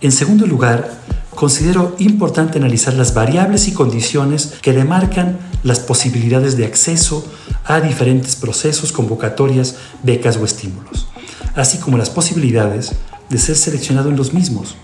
En 0.00 0.12
segundo 0.12 0.46
lugar, 0.46 0.90
considero 1.34 1.94
importante 1.98 2.58
analizar 2.58 2.94
las 2.94 3.14
variables 3.14 3.68
y 3.68 3.72
condiciones 3.72 4.54
que 4.62 4.72
demarcan 4.72 5.38
las 5.62 5.80
posibilidades 5.80 6.56
de 6.56 6.64
acceso 6.64 7.24
a 7.64 7.80
diferentes 7.80 8.36
procesos, 8.36 8.92
convocatorias, 8.92 9.76
becas 10.02 10.36
o 10.36 10.44
estímulos, 10.44 11.08
así 11.54 11.78
como 11.78 11.98
las 11.98 12.10
posibilidades 12.10 12.92
de 13.30 13.38
ser 13.38 13.56
seleccionado 13.56 14.10
en 14.10 14.16
los 14.16 14.32
mismos. 14.32 14.76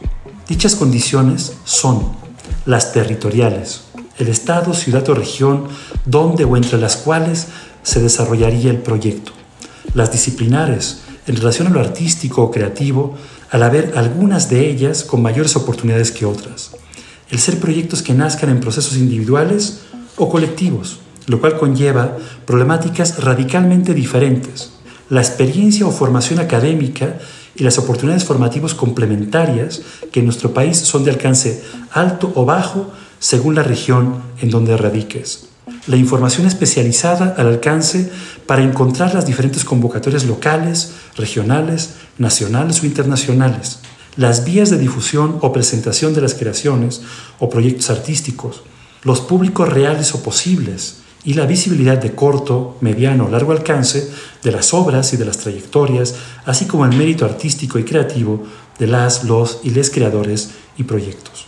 Dichas 0.48 0.74
condiciones 0.74 1.54
son 1.64 2.12
las 2.66 2.92
territoriales, 2.92 3.82
el 4.18 4.28
estado, 4.28 4.74
ciudad 4.74 5.08
o 5.08 5.14
región 5.14 5.64
donde 6.04 6.44
o 6.44 6.56
entre 6.56 6.78
las 6.78 6.96
cuales 6.96 7.46
se 7.82 8.00
desarrollaría 8.00 8.70
el 8.70 8.78
proyecto, 8.78 9.32
las 9.94 10.12
disciplinares, 10.12 11.00
en 11.26 11.36
relación 11.36 11.68
a 11.68 11.70
lo 11.70 11.80
artístico 11.80 12.42
o 12.42 12.50
creativo, 12.50 13.16
al 13.50 13.62
haber 13.62 13.94
algunas 13.96 14.50
de 14.50 14.68
ellas 14.68 15.04
con 15.04 15.22
mayores 15.22 15.56
oportunidades 15.56 16.10
que 16.10 16.26
otras. 16.26 16.72
El 17.30 17.38
ser 17.38 17.58
proyectos 17.58 18.02
que 18.02 18.14
nazcan 18.14 18.50
en 18.50 18.60
procesos 18.60 18.96
individuales 18.96 19.80
o 20.16 20.28
colectivos, 20.28 20.98
lo 21.26 21.40
cual 21.40 21.56
conlleva 21.56 22.16
problemáticas 22.44 23.22
radicalmente 23.22 23.94
diferentes. 23.94 24.70
La 25.08 25.20
experiencia 25.20 25.86
o 25.86 25.90
formación 25.90 26.38
académica 26.40 27.18
y 27.56 27.62
las 27.62 27.78
oportunidades 27.78 28.24
formativas 28.24 28.74
complementarias 28.74 29.82
que 30.12 30.20
en 30.20 30.26
nuestro 30.26 30.52
país 30.52 30.78
son 30.78 31.04
de 31.04 31.10
alcance 31.10 31.62
alto 31.92 32.32
o 32.34 32.44
bajo 32.44 32.90
según 33.18 33.54
la 33.54 33.62
región 33.62 34.16
en 34.40 34.50
donde 34.50 34.76
radiques. 34.76 35.48
La 35.86 35.96
información 35.96 36.46
especializada 36.46 37.34
al 37.38 37.46
alcance 37.46 38.10
para 38.46 38.62
encontrar 38.62 39.14
las 39.14 39.26
diferentes 39.26 39.64
convocatorias 39.64 40.24
locales, 40.24 40.92
regionales, 41.16 41.94
nacionales 42.18 42.82
o 42.82 42.86
internacionales, 42.86 43.78
las 44.16 44.44
vías 44.44 44.70
de 44.70 44.78
difusión 44.78 45.38
o 45.40 45.52
presentación 45.52 46.14
de 46.14 46.20
las 46.20 46.34
creaciones 46.34 47.02
o 47.38 47.48
proyectos 47.48 47.90
artísticos, 47.90 48.62
los 49.02 49.20
públicos 49.20 49.68
reales 49.68 50.14
o 50.14 50.22
posibles 50.22 51.03
y 51.24 51.34
la 51.34 51.46
visibilidad 51.46 51.96
de 51.96 52.14
corto, 52.14 52.76
mediano 52.80 53.26
o 53.26 53.30
largo 53.30 53.52
alcance 53.52 54.10
de 54.42 54.52
las 54.52 54.74
obras 54.74 55.12
y 55.14 55.16
de 55.16 55.24
las 55.24 55.38
trayectorias, 55.38 56.16
así 56.44 56.66
como 56.66 56.84
el 56.84 56.96
mérito 56.96 57.24
artístico 57.24 57.78
y 57.78 57.84
creativo 57.84 58.44
de 58.78 58.86
las, 58.86 59.24
los 59.24 59.60
y 59.62 59.70
les 59.70 59.90
creadores 59.90 60.50
y 60.76 60.84
proyectos. 60.84 61.46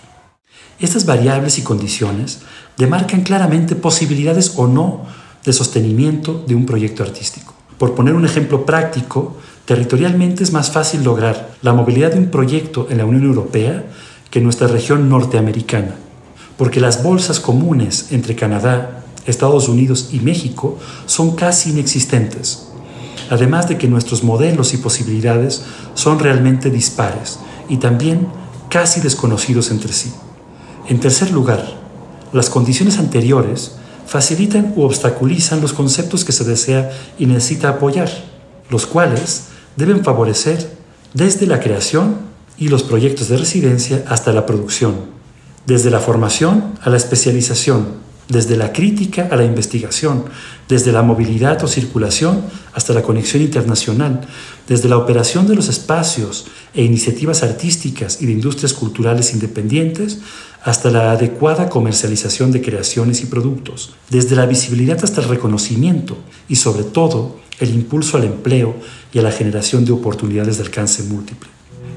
Estas 0.79 1.07
variables 1.07 1.59
y 1.59 1.63
condiciones 1.63 2.41
demarcan 2.77 3.23
claramente 3.23 3.77
posibilidades 3.77 4.55
o 4.57 4.67
no 4.67 5.07
de 5.45 5.53
sostenimiento 5.53 6.45
de 6.47 6.55
un 6.55 6.67
proyecto 6.67 7.03
artístico. 7.03 7.55
Por 7.79 7.95
poner 7.95 8.15
un 8.15 8.25
ejemplo 8.25 8.67
práctico, 8.67 9.37
territorialmente 9.65 10.43
es 10.43 10.53
más 10.53 10.71
fácil 10.71 11.05
lograr 11.05 11.55
la 11.63 11.73
movilidad 11.73 12.13
de 12.13 12.19
un 12.19 12.31
proyecto 12.31 12.89
en 12.91 12.99
la 12.99 13.05
Unión 13.05 13.25
Europea 13.25 13.85
que 14.31 14.39
en 14.39 14.45
nuestra 14.45 14.69
región 14.69 15.09
norteamericana, 15.09 15.95
porque 16.57 16.81
las 16.81 17.03
bolsas 17.03 17.41
comunes 17.41 18.09
entre 18.11 18.35
Canadá, 18.35 19.06
Estados 19.27 19.69
Unidos 19.69 20.11
y 20.13 20.21
México 20.21 20.79
son 21.07 21.35
casi 21.37 21.71
inexistentes, 21.71 22.69
además 23.31 23.69
de 23.69 23.79
que 23.79 23.89
nuestros 23.89 24.23
modelos 24.23 24.75
y 24.75 24.79
posibilidades 24.79 25.63
son 25.95 26.19
realmente 26.19 26.71
dispares 26.71 27.39
y 27.69 27.79
también 27.79 28.29
casi 28.69 29.01
desconocidos 29.01 29.71
entre 29.71 29.93
sí. 29.93 30.13
En 30.89 31.01
tercer 31.01 31.31
lugar, 31.31 31.65
las 32.33 32.51
condiciones 32.51 32.99
anteriores 32.99 33.73
facilitan 34.07 34.73
u 34.77 34.83
obstaculizan 34.83 35.61
los 35.61 35.73
conceptos 35.73 36.25
que 36.25 36.33
se 36.33 36.45
desea 36.45 36.91
y 37.19 37.27
necesita 37.27 37.71
apoyar, 37.71 38.11
los 38.71 38.87
cuales 38.87 39.47
deben 39.77 40.05
favorecer 40.05 40.77
desde 41.13 41.47
la 41.47 41.61
creación 41.61 42.19
y 42.59 42.69
los 42.69 42.83
proyectos 42.83 43.29
de 43.29 43.37
residencia 43.37 44.05
hasta 44.09 44.33
la 44.33 44.47
producción, 44.47 44.95
desde 45.67 45.91
la 45.91 46.01
formación 46.01 46.75
a 46.83 46.91
la 46.91 46.97
especialización, 46.97 48.06
desde 48.29 48.57
la 48.57 48.73
crítica 48.73 49.29
a 49.31 49.37
la 49.37 49.45
investigación, 49.45 50.25
desde 50.69 50.93
la 50.93 51.03
movilidad 51.03 51.63
o 51.63 51.69
circulación 51.69 52.43
hasta 52.73 52.93
la 52.93 53.03
conexión 53.03 53.43
internacional, 53.43 54.23
desde 54.69 54.89
la 54.89 54.99
operación 54.99 55.47
de 55.47 55.55
los 55.55 55.69
espacios 55.69 56.47
e 56.75 56.83
iniciativas 56.83 57.43
artísticas 57.43 58.21
y 58.21 58.27
de 58.27 58.33
industrias 58.33 58.73
culturales 58.73 59.33
independientes 59.33 60.19
hasta 60.65 60.91
la 60.91 61.13
adecuada 61.13 61.69
comercialización 61.69 62.51
de 62.51 62.61
creaciones 62.61 63.23
y 63.23 63.27
productos, 63.27 63.95
desde 64.11 64.35
la 64.35 64.47
visibilidad 64.47 64.99
hasta 65.05 65.21
el 65.21 65.29
reconocimiento 65.29 66.17
y 66.49 66.57
sobre 66.57 66.83
todo 66.83 67.39
el 67.61 67.71
impulso 67.71 68.17
al 68.17 68.25
empleo 68.25 68.75
y 69.13 69.21
a 69.21 69.23
la 69.23 69.31
generación 69.31 69.85
de 69.85 69.93
oportunidades 69.93 70.59
de 70.59 70.65
alcance 70.65 71.05
múltiple. 71.05 71.49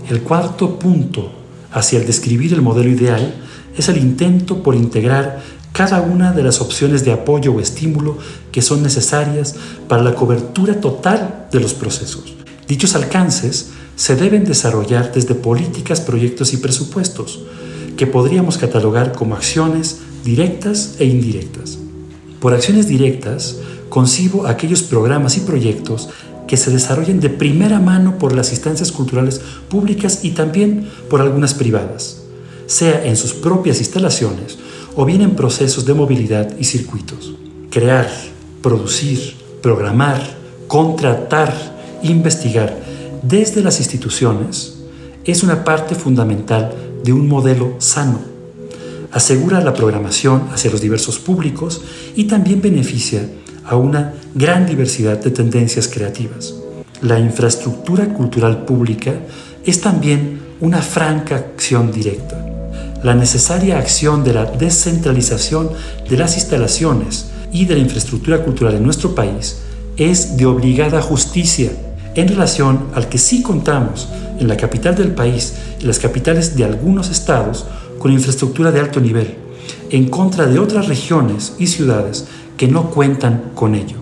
El 0.08 0.22
cuarto 0.22 0.78
punto 0.78 1.32
hacia 1.72 2.00
el 2.00 2.06
describir 2.06 2.54
el 2.54 2.62
modelo 2.62 2.90
ideal 2.90 3.36
es 3.76 3.90
el 3.90 3.98
intento 3.98 4.62
por 4.62 4.76
integrar 4.76 5.42
cada 5.74 6.02
una 6.02 6.32
de 6.32 6.44
las 6.44 6.62
opciones 6.62 7.06
de 7.06 7.12
apoyo 7.12 7.54
o 7.54 7.60
estímulo 7.60 8.18
que 8.52 8.62
son 8.62 8.84
necesarias 8.84 9.56
para 9.88 10.04
la 10.04 10.16
cobertura 10.16 10.80
total 10.82 11.48
de 11.52 11.60
los 11.60 11.74
procesos. 11.74 12.34
Dichos 12.68 12.96
alcances 12.96 13.72
se 13.96 14.16
deben 14.16 14.46
desarrollar 14.46 15.12
desde 15.14 15.36
políticas, 15.36 16.02
proyectos 16.02 16.54
y 16.54 16.58
presupuestos, 16.58 17.42
que 17.98 18.08
podríamos 18.08 18.58
catalogar 18.58 19.12
como 19.12 19.36
acciones 19.36 19.98
directas 20.24 20.96
e 21.00 21.06
indirectas. 21.06 21.78
Por 22.40 22.54
acciones 22.54 22.88
directas, 22.88 23.58
concibo 23.90 24.48
aquellos 24.48 24.84
programas 24.84 25.36
y 25.38 25.42
proyectos 25.42 26.10
que 26.48 26.58
se 26.58 26.72
desarrollen 26.72 27.20
de 27.20 27.30
primera 27.30 27.80
mano 27.80 28.18
por 28.18 28.34
las 28.34 28.52
instancias 28.52 28.92
culturales 28.92 29.42
públicas 29.70 30.20
y 30.24 30.32
también 30.32 30.90
por 31.10 31.22
algunas 31.22 31.54
privadas, 31.54 32.22
sea 32.66 33.06
en 33.06 33.18
sus 33.18 33.34
propias 33.34 33.80
instalaciones 33.80 34.58
o 35.00 35.06
bien 35.06 35.22
en 35.22 35.34
procesos 35.34 35.86
de 35.86 35.94
movilidad 35.94 36.58
y 36.60 36.66
circuitos. 36.66 37.34
Crear, 37.70 38.10
producir, 38.62 39.34
programar, 39.62 40.22
contratar, 40.68 41.54
investigar 42.04 42.78
desde 43.24 43.62
las 43.62 43.80
instituciones 43.80 44.80
es 45.24 45.42
una 45.42 45.64
parte 45.64 45.96
fundamental 45.96 46.74
de 47.02 47.14
un 47.14 47.30
modelo 47.30 47.76
sano. 47.78 48.20
Asegura 49.14 49.62
la 49.62 49.74
programación 49.74 50.50
hacia 50.52 50.70
los 50.70 50.82
diversos 50.82 51.18
públicos 51.18 51.82
y 52.18 52.26
también 52.26 52.62
beneficia 52.62 53.22
a 53.64 53.78
una 53.78 54.16
gran 54.36 54.66
diversidad 54.66 55.18
de 55.18 55.32
tendencias 55.32 55.88
creativas. 55.88 56.56
La 57.02 57.18
infraestructura 57.20 58.14
cultural 58.14 58.66
pública 58.66 59.14
es 59.66 59.80
también 59.80 60.42
una 60.60 60.82
franca 60.82 61.38
acción 61.38 61.90
directa 61.90 62.49
la 63.04 63.16
necesaria 63.16 63.78
acción 63.78 64.24
de 64.24 64.34
la 64.34 64.46
descentralización 64.46 65.70
de 66.10 66.18
las 66.18 66.36
instalaciones 66.36 67.28
y 67.52 67.66
de 67.66 67.76
la 67.76 67.82
infraestructura 67.82 68.44
cultural 68.44 68.76
en 68.76 68.84
nuestro 68.84 69.16
país 69.16 69.60
es 69.98 70.38
de 70.38 70.46
obligada 70.46 71.02
justicia 71.02 71.72
en 72.16 72.28
relación 72.28 72.88
al 72.94 73.10
que 73.10 73.18
sí 73.18 73.42
contamos 73.42 74.10
en 74.40 74.48
la 74.48 74.58
capital 74.58 74.96
del 74.96 75.14
país 75.14 75.54
y 75.80 75.86
las 75.86 76.00
capitales 76.00 76.56
de 76.56 76.66
algunos 76.66 77.10
estados 77.10 77.66
con 78.00 78.12
infraestructura 78.12 78.72
de 78.72 78.80
alto 78.80 79.00
nivel, 79.00 79.36
en 79.90 80.10
contra 80.10 80.46
de 80.46 80.60
otras 80.60 80.88
regiones 80.88 81.54
y 81.60 81.68
ciudades 81.68 82.26
que 82.58 82.68
no 82.68 82.90
cuentan 82.90 83.52
con 83.56 83.76
ello. 83.76 83.98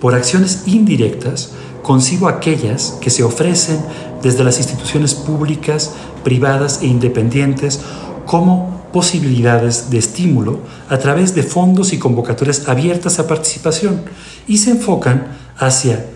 Por 0.00 0.14
acciones 0.14 0.62
indirectas, 0.66 1.52
concibo 1.82 2.28
aquellas 2.28 2.98
que 3.00 3.10
se 3.10 3.22
ofrecen 3.22 3.80
desde 4.22 4.44
las 4.44 4.58
instituciones 4.58 5.14
públicas 5.14 5.92
privadas 6.24 6.80
e 6.82 6.86
independientes 6.86 7.80
como 8.26 8.88
posibilidades 8.92 9.90
de 9.90 9.98
estímulo 9.98 10.60
a 10.88 10.98
través 10.98 11.34
de 11.34 11.42
fondos 11.42 11.92
y 11.92 11.98
convocatorias 11.98 12.68
abiertas 12.68 13.18
a 13.18 13.26
participación 13.26 14.02
y 14.48 14.58
se 14.58 14.72
enfocan 14.72 15.38
hacia 15.56 16.06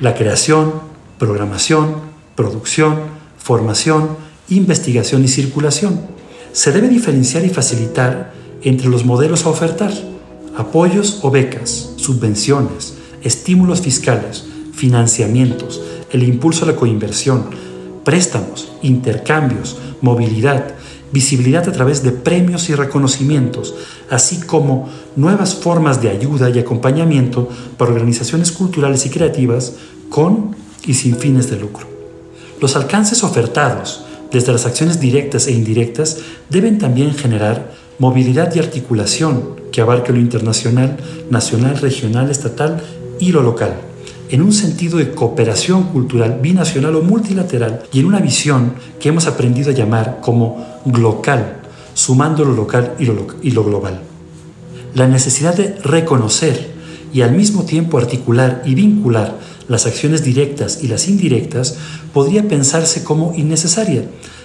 la 0.00 0.14
creación, 0.14 0.72
programación, 1.18 1.96
producción, 2.34 2.96
formación, 3.38 4.10
investigación 4.48 5.24
y 5.24 5.28
circulación. 5.28 6.00
Se 6.52 6.72
debe 6.72 6.88
diferenciar 6.88 7.44
y 7.44 7.50
facilitar 7.50 8.32
entre 8.62 8.88
los 8.88 9.04
modelos 9.04 9.46
a 9.46 9.50
ofertar, 9.50 9.92
apoyos 10.56 11.20
o 11.22 11.30
becas, 11.30 11.90
subvenciones, 11.96 12.94
estímulos 13.22 13.80
fiscales, 13.80 14.44
financiamientos, 14.72 15.80
el 16.10 16.22
impulso 16.22 16.64
a 16.64 16.68
la 16.68 16.76
coinversión, 16.76 17.44
préstamos, 18.04 18.68
intercambios, 18.82 19.78
movilidad, 20.00 20.74
visibilidad 21.14 21.66
a 21.68 21.72
través 21.72 22.02
de 22.02 22.10
premios 22.10 22.68
y 22.68 22.74
reconocimientos, 22.74 23.74
así 24.10 24.40
como 24.40 24.90
nuevas 25.14 25.54
formas 25.54 26.02
de 26.02 26.10
ayuda 26.10 26.50
y 26.50 26.58
acompañamiento 26.58 27.48
para 27.78 27.92
organizaciones 27.92 28.50
culturales 28.50 29.06
y 29.06 29.10
creativas 29.10 29.74
con 30.10 30.56
y 30.84 30.94
sin 30.94 31.16
fines 31.16 31.48
de 31.48 31.56
lucro. 31.56 31.86
Los 32.60 32.74
alcances 32.74 33.22
ofertados 33.22 34.04
desde 34.32 34.52
las 34.52 34.66
acciones 34.66 34.98
directas 34.98 35.46
e 35.46 35.52
indirectas 35.52 36.18
deben 36.50 36.78
también 36.78 37.14
generar 37.14 37.72
movilidad 38.00 38.52
y 38.52 38.58
articulación 38.58 39.54
que 39.70 39.80
abarque 39.80 40.12
lo 40.12 40.18
internacional, 40.18 40.96
nacional, 41.30 41.78
regional, 41.78 42.28
estatal 42.28 42.82
y 43.20 43.30
lo 43.30 43.42
local 43.42 43.93
en 44.34 44.42
un 44.42 44.52
sentido 44.52 44.98
de 44.98 45.12
cooperación 45.12 45.84
cultural 45.84 46.40
binacional 46.42 46.96
o 46.96 47.02
multilateral 47.02 47.84
y 47.92 48.00
en 48.00 48.06
una 48.06 48.18
visión 48.18 48.74
que 48.98 49.10
hemos 49.10 49.28
aprendido 49.28 49.70
a 49.70 49.74
llamar 49.74 50.18
como 50.20 50.80
glocal, 50.84 51.60
sumando 51.94 52.44
lo 52.44 52.52
local 52.52 52.96
y 52.98 53.04
lo, 53.04 53.28
y 53.42 53.52
lo 53.52 53.62
global. 53.62 54.00
La 54.96 55.06
necesidad 55.06 55.54
de 55.54 55.76
reconocer 55.84 56.74
y 57.12 57.22
al 57.22 57.30
mismo 57.30 57.62
tiempo 57.62 57.96
articular 57.96 58.64
y 58.66 58.74
vincular 58.74 59.38
las 59.68 59.86
acciones 59.86 60.24
directas 60.24 60.82
y 60.82 60.88
las 60.88 61.06
indirectas 61.06 61.76
podría 62.12 62.48
pensarse 62.48 63.04
como 63.04 63.34
innecesaria, 63.36 64.02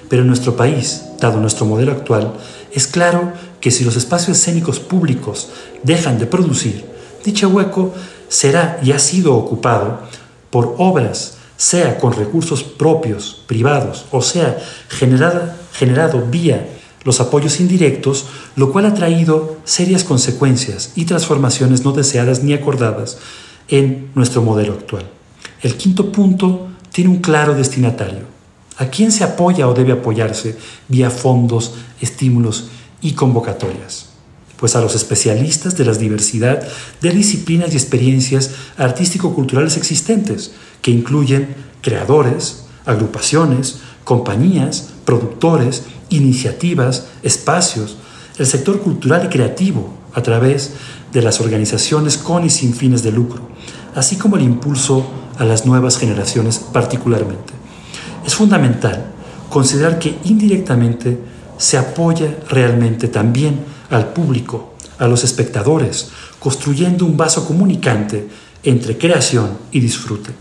pero 0.07 0.21
en 0.21 0.27
nuestro 0.27 0.55
país, 0.55 1.05
dado 1.19 1.39
nuestro 1.39 1.65
modelo 1.65 1.93
actual, 1.93 2.33
es 2.71 2.85
claro 2.85 3.33
que 3.59 3.71
si 3.71 3.83
los 3.83 3.95
espacios 3.95 4.37
escénicos 4.37 4.79
públicos 4.79 5.49
dejan 5.81 6.19
de 6.19 6.27
producir, 6.27 6.85
dicho 7.25 7.49
hueco 7.49 7.91
será 8.29 8.79
y 8.81 8.93
ha 8.93 8.99
sido 8.99 9.35
ocupado 9.35 9.99
por 10.49 10.75
obras, 10.77 11.37
sea 11.57 11.99
con 11.99 12.13
recursos 12.13 12.63
propios, 12.63 13.43
privados, 13.47 14.05
o 14.11 14.21
sea, 14.21 14.57
generado 14.87 16.21
vía 16.29 16.67
los 17.03 17.19
apoyos 17.19 17.59
indirectos, 17.59 18.25
lo 18.55 18.71
cual 18.71 18.85
ha 18.85 18.93
traído 18.93 19.57
serias 19.63 20.03
consecuencias 20.03 20.93
y 20.95 21.05
transformaciones 21.05 21.83
no 21.83 21.91
deseadas 21.91 22.43
ni 22.43 22.53
acordadas 22.53 23.17
en 23.67 24.09
nuestro 24.15 24.41
modelo 24.41 24.73
actual. 24.73 25.09
El 25.61 25.75
quinto 25.75 26.11
punto 26.11 26.69
tiene 26.91 27.09
un 27.09 27.19
claro 27.19 27.53
destinatario. 27.53 28.21
¿A 28.77 28.85
quién 28.85 29.11
se 29.11 29.23
apoya 29.23 29.67
o 29.67 29.73
debe 29.73 29.91
apoyarse 29.91 30.57
vía 30.87 31.09
fondos, 31.09 31.73
estímulos 32.01 32.69
y 33.01 33.11
convocatorias? 33.13 34.08
Pues 34.59 34.75
a 34.75 34.81
los 34.81 34.95
especialistas 34.95 35.77
de 35.77 35.85
la 35.85 35.93
diversidad 35.93 36.61
de 37.01 37.11
disciplinas 37.11 37.73
y 37.73 37.77
experiencias 37.77 38.51
artístico-culturales 38.77 39.77
existentes, 39.77 40.51
que 40.81 40.91
incluyen 40.91 41.55
creadores, 41.81 42.63
agrupaciones, 42.85 43.79
compañías, 44.03 44.89
productores, 45.05 45.83
iniciativas, 46.09 47.07
espacios, 47.23 47.97
el 48.37 48.45
sector 48.45 48.81
cultural 48.81 49.25
y 49.25 49.29
creativo 49.29 49.93
a 50.13 50.21
través 50.23 50.71
de 51.13 51.21
las 51.21 51.39
organizaciones 51.41 52.17
con 52.17 52.45
y 52.45 52.49
sin 52.49 52.73
fines 52.73 53.03
de 53.03 53.11
lucro, 53.11 53.41
así 53.95 54.17
como 54.17 54.35
el 54.35 54.43
impulso 54.43 55.05
a 55.37 55.45
las 55.45 55.65
nuevas 55.65 55.97
generaciones 55.97 56.59
particularmente. 56.59 57.53
Es 58.25 58.35
fundamental 58.35 59.05
considerar 59.49 59.99
que 59.99 60.17
indirectamente 60.25 61.17
se 61.57 61.77
apoya 61.77 62.37
realmente 62.49 63.07
también 63.07 63.59
al 63.89 64.13
público, 64.13 64.73
a 64.97 65.07
los 65.07 65.23
espectadores, 65.23 66.09
construyendo 66.39 67.05
un 67.05 67.17
vaso 67.17 67.45
comunicante 67.45 68.27
entre 68.63 68.97
creación 68.97 69.57
y 69.71 69.79
disfrute. 69.79 70.31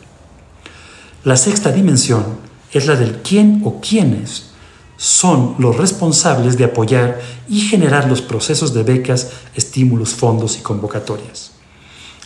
La 1.25 1.37
sexta 1.37 1.73
dimensión 1.73 2.25
es 2.73 2.87
la 2.87 2.97
del 2.97 3.19
quién 3.23 3.63
o 3.65 3.81
quiénes 3.81 4.51
son 4.97 5.55
los 5.59 5.77
responsables 5.77 6.59
de 6.59 6.65
apoyar 6.65 7.21
y 7.49 7.61
generar 7.61 8.09
los 8.09 8.21
procesos 8.21 8.75
de 8.75 8.83
becas, 8.83 9.31
estímulos, 9.55 10.11
fondos 10.11 10.59
y 10.59 10.61
convocatorias. 10.61 11.53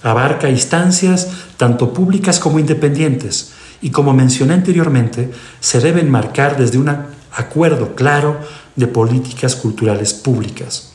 Abarca 0.02 0.48
instancias 0.50 1.28
tanto 1.58 1.92
públicas 1.92 2.40
como 2.40 2.58
independientes 2.58 3.52
y 3.82 3.90
como 3.90 4.14
mencioné 4.14 4.54
anteriormente, 4.54 5.30
se 5.60 5.80
deben 5.80 6.10
marcar 6.10 6.56
desde 6.56 6.78
un 6.78 6.88
acuerdo 7.32 7.94
claro 7.94 8.40
de 8.74 8.86
políticas 8.86 9.54
culturales 9.54 10.14
públicas. 10.14 10.91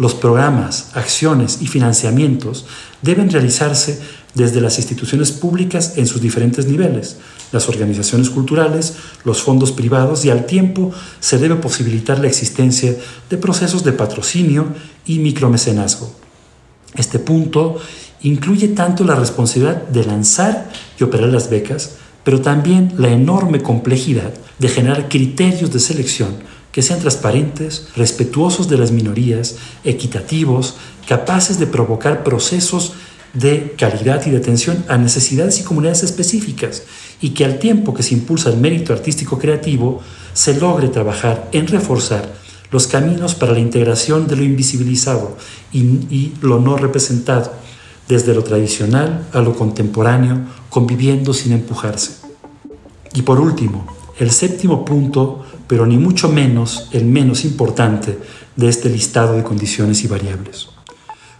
Los 0.00 0.14
programas, 0.14 0.92
acciones 0.94 1.58
y 1.60 1.66
financiamientos 1.66 2.64
deben 3.02 3.28
realizarse 3.28 4.00
desde 4.34 4.62
las 4.62 4.78
instituciones 4.78 5.30
públicas 5.30 5.98
en 5.98 6.06
sus 6.06 6.22
diferentes 6.22 6.64
niveles, 6.64 7.18
las 7.52 7.68
organizaciones 7.68 8.30
culturales, 8.30 8.94
los 9.24 9.42
fondos 9.42 9.72
privados 9.72 10.24
y 10.24 10.30
al 10.30 10.46
tiempo 10.46 10.90
se 11.20 11.36
debe 11.36 11.56
posibilitar 11.56 12.18
la 12.18 12.28
existencia 12.28 12.96
de 13.28 13.36
procesos 13.36 13.84
de 13.84 13.92
patrocinio 13.92 14.68
y 15.04 15.18
micromecenazgo. 15.18 16.10
Este 16.94 17.18
punto 17.18 17.76
incluye 18.22 18.68
tanto 18.68 19.04
la 19.04 19.16
responsabilidad 19.16 19.82
de 19.88 20.06
lanzar 20.06 20.70
y 20.98 21.04
operar 21.04 21.28
las 21.28 21.50
becas, 21.50 21.96
pero 22.24 22.40
también 22.40 22.94
la 22.96 23.10
enorme 23.10 23.60
complejidad 23.60 24.32
de 24.58 24.68
generar 24.70 25.10
criterios 25.10 25.70
de 25.70 25.78
selección 25.78 26.48
que 26.72 26.82
sean 26.82 27.00
transparentes, 27.00 27.88
respetuosos 27.96 28.68
de 28.68 28.78
las 28.78 28.92
minorías, 28.92 29.56
equitativos, 29.84 30.76
capaces 31.08 31.58
de 31.58 31.66
provocar 31.66 32.22
procesos 32.22 32.92
de 33.32 33.74
calidad 33.78 34.26
y 34.26 34.30
de 34.30 34.38
atención 34.38 34.84
a 34.88 34.96
necesidades 34.96 35.60
y 35.60 35.62
comunidades 35.62 36.02
específicas 36.02 36.82
y 37.20 37.30
que 37.30 37.44
al 37.44 37.58
tiempo 37.58 37.94
que 37.94 38.02
se 38.02 38.14
impulsa 38.14 38.50
el 38.50 38.56
mérito 38.56 38.92
artístico 38.92 39.38
creativo, 39.38 40.00
se 40.32 40.58
logre 40.58 40.88
trabajar 40.88 41.48
en 41.52 41.66
reforzar 41.66 42.32
los 42.70 42.86
caminos 42.86 43.34
para 43.34 43.52
la 43.52 43.58
integración 43.58 44.26
de 44.26 44.36
lo 44.36 44.44
invisibilizado 44.44 45.36
y, 45.72 46.32
lo 46.40 46.60
no 46.60 46.76
representado, 46.76 47.52
desde 48.08 48.34
lo 48.34 48.42
tradicional 48.42 49.26
a 49.32 49.40
lo 49.40 49.54
contemporáneo, 49.54 50.40
conviviendo 50.68 51.32
sin 51.32 51.52
empujarse. 51.52 52.12
Y 53.14 53.22
por 53.22 53.40
último, 53.40 53.86
el 54.20 54.30
séptimo 54.30 54.84
punto 54.84 55.44
pero 55.66 55.86
ni 55.86 55.96
mucho 55.98 56.28
menos 56.28 56.88
el 56.92 57.04
menos 57.04 57.44
importante 57.44 58.18
de 58.56 58.68
este 58.68 58.90
listado 58.90 59.34
de 59.34 59.42
condiciones 59.42 60.02
y 60.04 60.08
variables. 60.08 60.68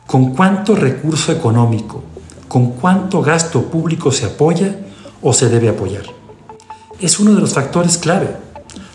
¿Con 0.07 0.35
cuánto 0.35 0.75
recurso 0.75 1.33
económico, 1.33 2.03
con 2.49 2.73
cuánto 2.73 3.23
gasto 3.23 3.62
público 3.62 4.12
se 4.12 4.27
apoya 4.27 4.77
o 5.21 5.33
se 5.33 5.49
debe 5.49 5.69
apoyar? 5.69 6.05
Es 7.01 7.21
uno 7.21 7.35
de 7.35 7.40
los 7.40 7.55
factores 7.55 7.99
clave. 7.99 8.37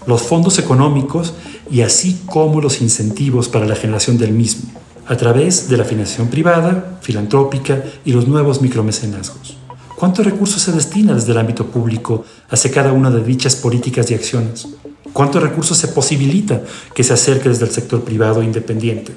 Los 0.08 0.22
fondos 0.22 0.58
económicos 0.58 1.34
y 1.70 1.82
así 1.82 2.22
como 2.26 2.62
los 2.62 2.82
incentivos 2.82 3.50
para 3.50 3.66
la 3.66 3.76
generación 3.76 4.18
del 4.18 4.32
mismo, 4.32 4.72
a 5.06 5.18
través 5.18 5.68
de 5.68 5.78
la 5.78 5.84
financiación 5.84 6.30
privada, 6.30 6.98
filantrópica 7.02 7.84
y 8.06 8.14
los 8.14 8.28
nuevos 8.28 8.62
micromecenazgos. 8.62 9.58
¿Cuántos 9.96 10.26
recursos 10.26 10.62
se 10.62 10.74
destina 10.74 11.14
desde 11.14 11.32
el 11.32 11.38
ámbito 11.38 11.68
público 11.68 12.26
hacia 12.50 12.72
cada 12.72 12.92
una 12.92 13.10
de 13.10 13.24
dichas 13.24 13.56
políticas 13.56 14.12
y 14.12 14.14
acciones? 14.14 14.68
¿Cuántos 15.14 15.42
recursos 15.42 15.78
se 15.78 15.88
posibilita 15.88 16.62
que 16.94 17.04
se 17.04 17.14
acerque 17.14 17.48
desde 17.48 17.66
el 17.66 17.72
sector 17.72 18.04
privado 18.04 18.42
e 18.42 18.46
independiente? 18.46 19.16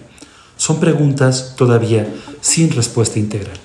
Son 0.56 0.78
preguntas 0.78 1.54
todavía 1.56 2.08
sin 2.40 2.70
respuesta 2.70 3.18
integral. 3.18 3.58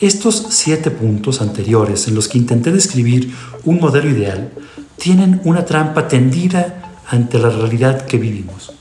Estos 0.00 0.46
siete 0.48 0.90
puntos 0.90 1.42
anteriores 1.42 2.08
en 2.08 2.14
los 2.14 2.28
que 2.28 2.38
intenté 2.38 2.72
describir 2.72 3.34
un 3.64 3.78
modelo 3.78 4.08
ideal 4.08 4.50
tienen 4.96 5.42
una 5.44 5.66
trampa 5.66 6.08
tendida 6.08 7.02
ante 7.10 7.38
la 7.38 7.50
realidad 7.50 8.06
que 8.06 8.16
vivimos. 8.16 8.72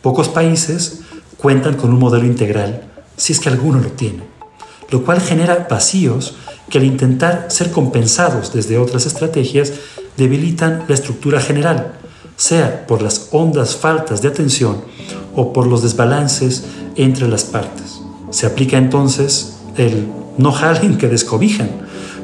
Pocos 0.00 0.28
países 0.28 1.00
cuentan 1.38 1.74
con 1.74 1.92
un 1.92 1.98
modelo 1.98 2.24
integral, 2.24 2.88
si 3.16 3.32
es 3.32 3.40
que 3.40 3.48
alguno 3.48 3.80
lo 3.80 3.90
tiene, 3.90 4.22
lo 4.90 5.04
cual 5.04 5.20
genera 5.20 5.66
vacíos 5.68 6.36
que 6.70 6.78
al 6.78 6.84
intentar 6.84 7.46
ser 7.48 7.70
compensados 7.70 8.52
desde 8.52 8.78
otras 8.78 9.06
estrategias 9.06 9.72
debilitan 10.16 10.84
la 10.88 10.94
estructura 10.94 11.40
general, 11.40 11.94
sea 12.36 12.86
por 12.86 13.02
las 13.02 13.28
hondas 13.32 13.76
faltas 13.76 14.22
de 14.22 14.28
atención 14.28 14.82
o 15.34 15.52
por 15.52 15.66
los 15.66 15.82
desbalances 15.82 16.64
entre 16.96 17.28
las 17.28 17.44
partes. 17.44 18.00
Se 18.30 18.46
aplica 18.46 18.76
entonces 18.76 19.58
el 19.76 20.08
no 20.38 20.52
jalen 20.52 20.98
que 20.98 21.08
descobijan, 21.08 21.70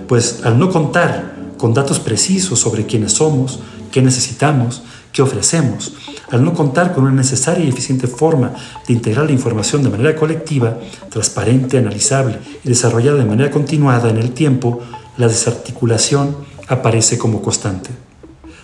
pues 0.08 0.40
al 0.44 0.58
no 0.58 0.70
contar 0.70 1.34
con 1.56 1.74
datos 1.74 2.00
precisos 2.00 2.58
sobre 2.58 2.86
quiénes 2.86 3.12
somos, 3.12 3.60
qué 3.90 4.02
necesitamos, 4.02 4.82
que 5.12 5.22
ofrecemos, 5.22 5.92
al 6.32 6.42
no 6.42 6.54
contar 6.54 6.94
con 6.94 7.04
una 7.04 7.12
necesaria 7.12 7.64
y 7.64 7.68
eficiente 7.68 8.06
forma 8.06 8.54
de 8.88 8.94
integrar 8.94 9.26
la 9.26 9.32
información 9.32 9.82
de 9.82 9.90
manera 9.90 10.16
colectiva, 10.16 10.78
transparente, 11.10 11.76
analizable 11.76 12.38
y 12.64 12.68
desarrollada 12.68 13.18
de 13.18 13.26
manera 13.26 13.50
continuada 13.50 14.08
en 14.08 14.16
el 14.16 14.32
tiempo, 14.32 14.80
la 15.18 15.28
desarticulación 15.28 16.34
aparece 16.68 17.18
como 17.18 17.42
constante. 17.42 17.90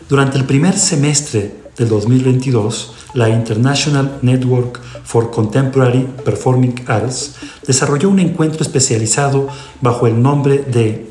Durante 0.09 0.39
el 0.39 0.45
primer 0.45 0.79
semestre 0.79 1.55
del 1.77 1.91
2022, 1.91 2.95
la 3.13 3.29
International 3.29 4.19
Network 4.23 4.81
for 5.05 5.31
Contemporary 5.31 6.09
Performing 6.25 6.85
Arts 6.87 7.35
desarrolló 7.67 8.09
un 8.09 8.19
encuentro 8.19 8.63
especializado 8.63 9.49
bajo 9.83 10.07
el 10.07 10.21
nombre 10.23 10.61
de 10.61 11.11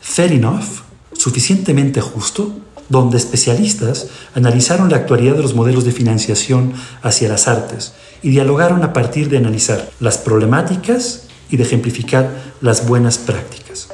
Fair 0.00 0.32
Enough, 0.32 0.82
suficientemente 1.12 2.00
justo, 2.00 2.52
donde 2.92 3.16
especialistas 3.16 4.08
analizaron 4.34 4.90
la 4.90 4.98
actualidad 4.98 5.34
de 5.34 5.42
los 5.42 5.54
modelos 5.54 5.84
de 5.84 5.92
financiación 5.92 6.74
hacia 7.02 7.30
las 7.30 7.48
artes 7.48 7.94
y 8.22 8.28
dialogaron 8.28 8.84
a 8.84 8.92
partir 8.92 9.30
de 9.30 9.38
analizar 9.38 9.90
las 9.98 10.18
problemáticas 10.18 11.22
y 11.50 11.56
de 11.56 11.64
ejemplificar 11.64 12.30
las 12.60 12.86
buenas 12.86 13.16
prácticas. 13.16 13.88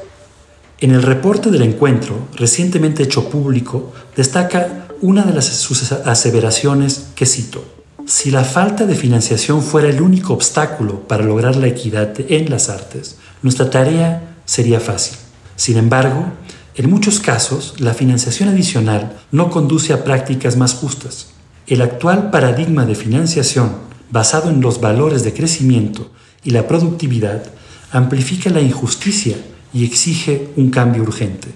En 0.80 0.90
el 0.90 1.02
reporte 1.02 1.50
del 1.50 1.62
encuentro, 1.62 2.28
recientemente 2.34 3.04
hecho 3.04 3.30
público, 3.30 3.92
destaca 4.16 4.88
una 5.00 5.22
de 5.22 5.32
las, 5.32 5.46
sus 5.46 5.92
aseveraciones 5.92 7.06
que 7.14 7.24
cito. 7.24 7.64
Si 8.04 8.32
la 8.32 8.42
falta 8.42 8.84
de 8.84 8.96
financiación 8.96 9.62
fuera 9.62 9.88
el 9.88 10.02
único 10.02 10.32
obstáculo 10.32 11.06
para 11.06 11.24
lograr 11.24 11.54
la 11.54 11.68
equidad 11.68 12.14
en 12.28 12.50
las 12.50 12.68
artes, 12.68 13.16
nuestra 13.42 13.70
tarea 13.70 14.34
sería 14.44 14.80
fácil. 14.80 15.16
Sin 15.54 15.76
embargo, 15.76 16.32
en 16.78 16.88
muchos 16.88 17.18
casos, 17.18 17.74
la 17.78 17.92
financiación 17.92 18.50
adicional 18.50 19.18
no 19.32 19.50
conduce 19.50 19.92
a 19.92 20.04
prácticas 20.04 20.56
más 20.56 20.74
justas. 20.74 21.30
El 21.66 21.82
actual 21.82 22.30
paradigma 22.30 22.86
de 22.86 22.94
financiación, 22.94 23.72
basado 24.12 24.48
en 24.48 24.60
los 24.60 24.80
valores 24.80 25.24
de 25.24 25.34
crecimiento 25.34 26.12
y 26.44 26.50
la 26.52 26.68
productividad, 26.68 27.42
amplifica 27.90 28.50
la 28.50 28.60
injusticia 28.60 29.36
y 29.74 29.84
exige 29.84 30.50
un 30.54 30.70
cambio 30.70 31.02
urgente. 31.02 31.48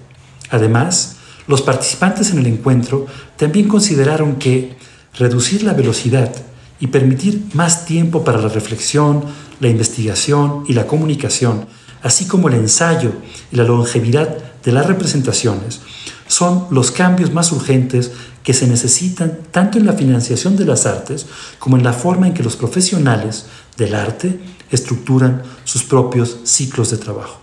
Además, 0.51 1.19
los 1.47 1.63
participantes 1.63 2.33
en 2.33 2.41
el 2.41 2.49
encuentro 2.49 3.07
también 3.37 3.69
consideraron 3.69 4.41
que 4.41 4.77
reducir 5.17 5.63
la 5.63 5.73
velocidad 5.73 6.33
y 6.81 6.89
permitir 6.89 7.45
más 7.55 7.85
tiempo 7.87 8.25
para 8.25 8.39
la 8.39 8.49
reflexión, 8.49 9.25
la 9.61 9.69
investigación 9.69 10.65
y 10.67 10.73
la 10.73 10.89
comunicación, 10.89 11.67
así 12.03 12.27
como 12.27 12.49
el 12.49 12.55
ensayo 12.55 13.13
y 13.53 13.57
la 13.57 13.63
longevidad 13.63 14.52
de 14.65 14.73
las 14.73 14.87
representaciones, 14.87 15.81
son 16.27 16.67
los 16.71 16.91
cambios 16.91 17.33
más 17.33 17.53
urgentes 17.53 18.13
que 18.43 18.55
se 18.55 18.67
necesitan 18.67 19.39
tanto 19.51 19.79
en 19.79 19.87
la 19.87 19.93
financiación 19.93 20.57
de 20.57 20.65
las 20.65 20.87
artes 20.87 21.27
como 21.59 21.77
en 21.77 21.85
la 21.85 21.93
forma 21.93 22.27
en 22.27 22.35
que 22.35 22.43
los 22.43 22.57
profesionales 22.57 23.47
del 23.77 23.95
arte 23.95 24.41
estructuran 24.71 25.43
sus 25.65 25.85
propios 25.85 26.39
ciclos 26.45 26.91
de 26.91 26.97
trabajo. 26.97 27.39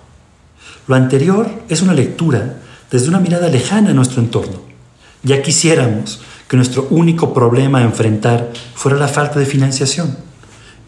Lo 0.88 0.95
anterior 0.95 1.49
es 1.69 1.82
una 1.82 1.93
lectura 1.93 2.60
desde 2.89 3.10
una 3.10 3.19
mirada 3.19 3.47
lejana 3.47 3.91
a 3.91 3.93
nuestro 3.93 4.21
entorno. 4.21 4.62
Ya 5.21 5.41
quisiéramos 5.41 6.21
que 6.47 6.58
nuestro 6.58 6.88
único 6.89 7.34
problema 7.34 7.79
a 7.79 7.84
enfrentar 7.84 8.51
fuera 8.73 8.97
la 8.97 9.08
falta 9.08 9.39
de 9.39 9.45
financiación, 9.45 10.17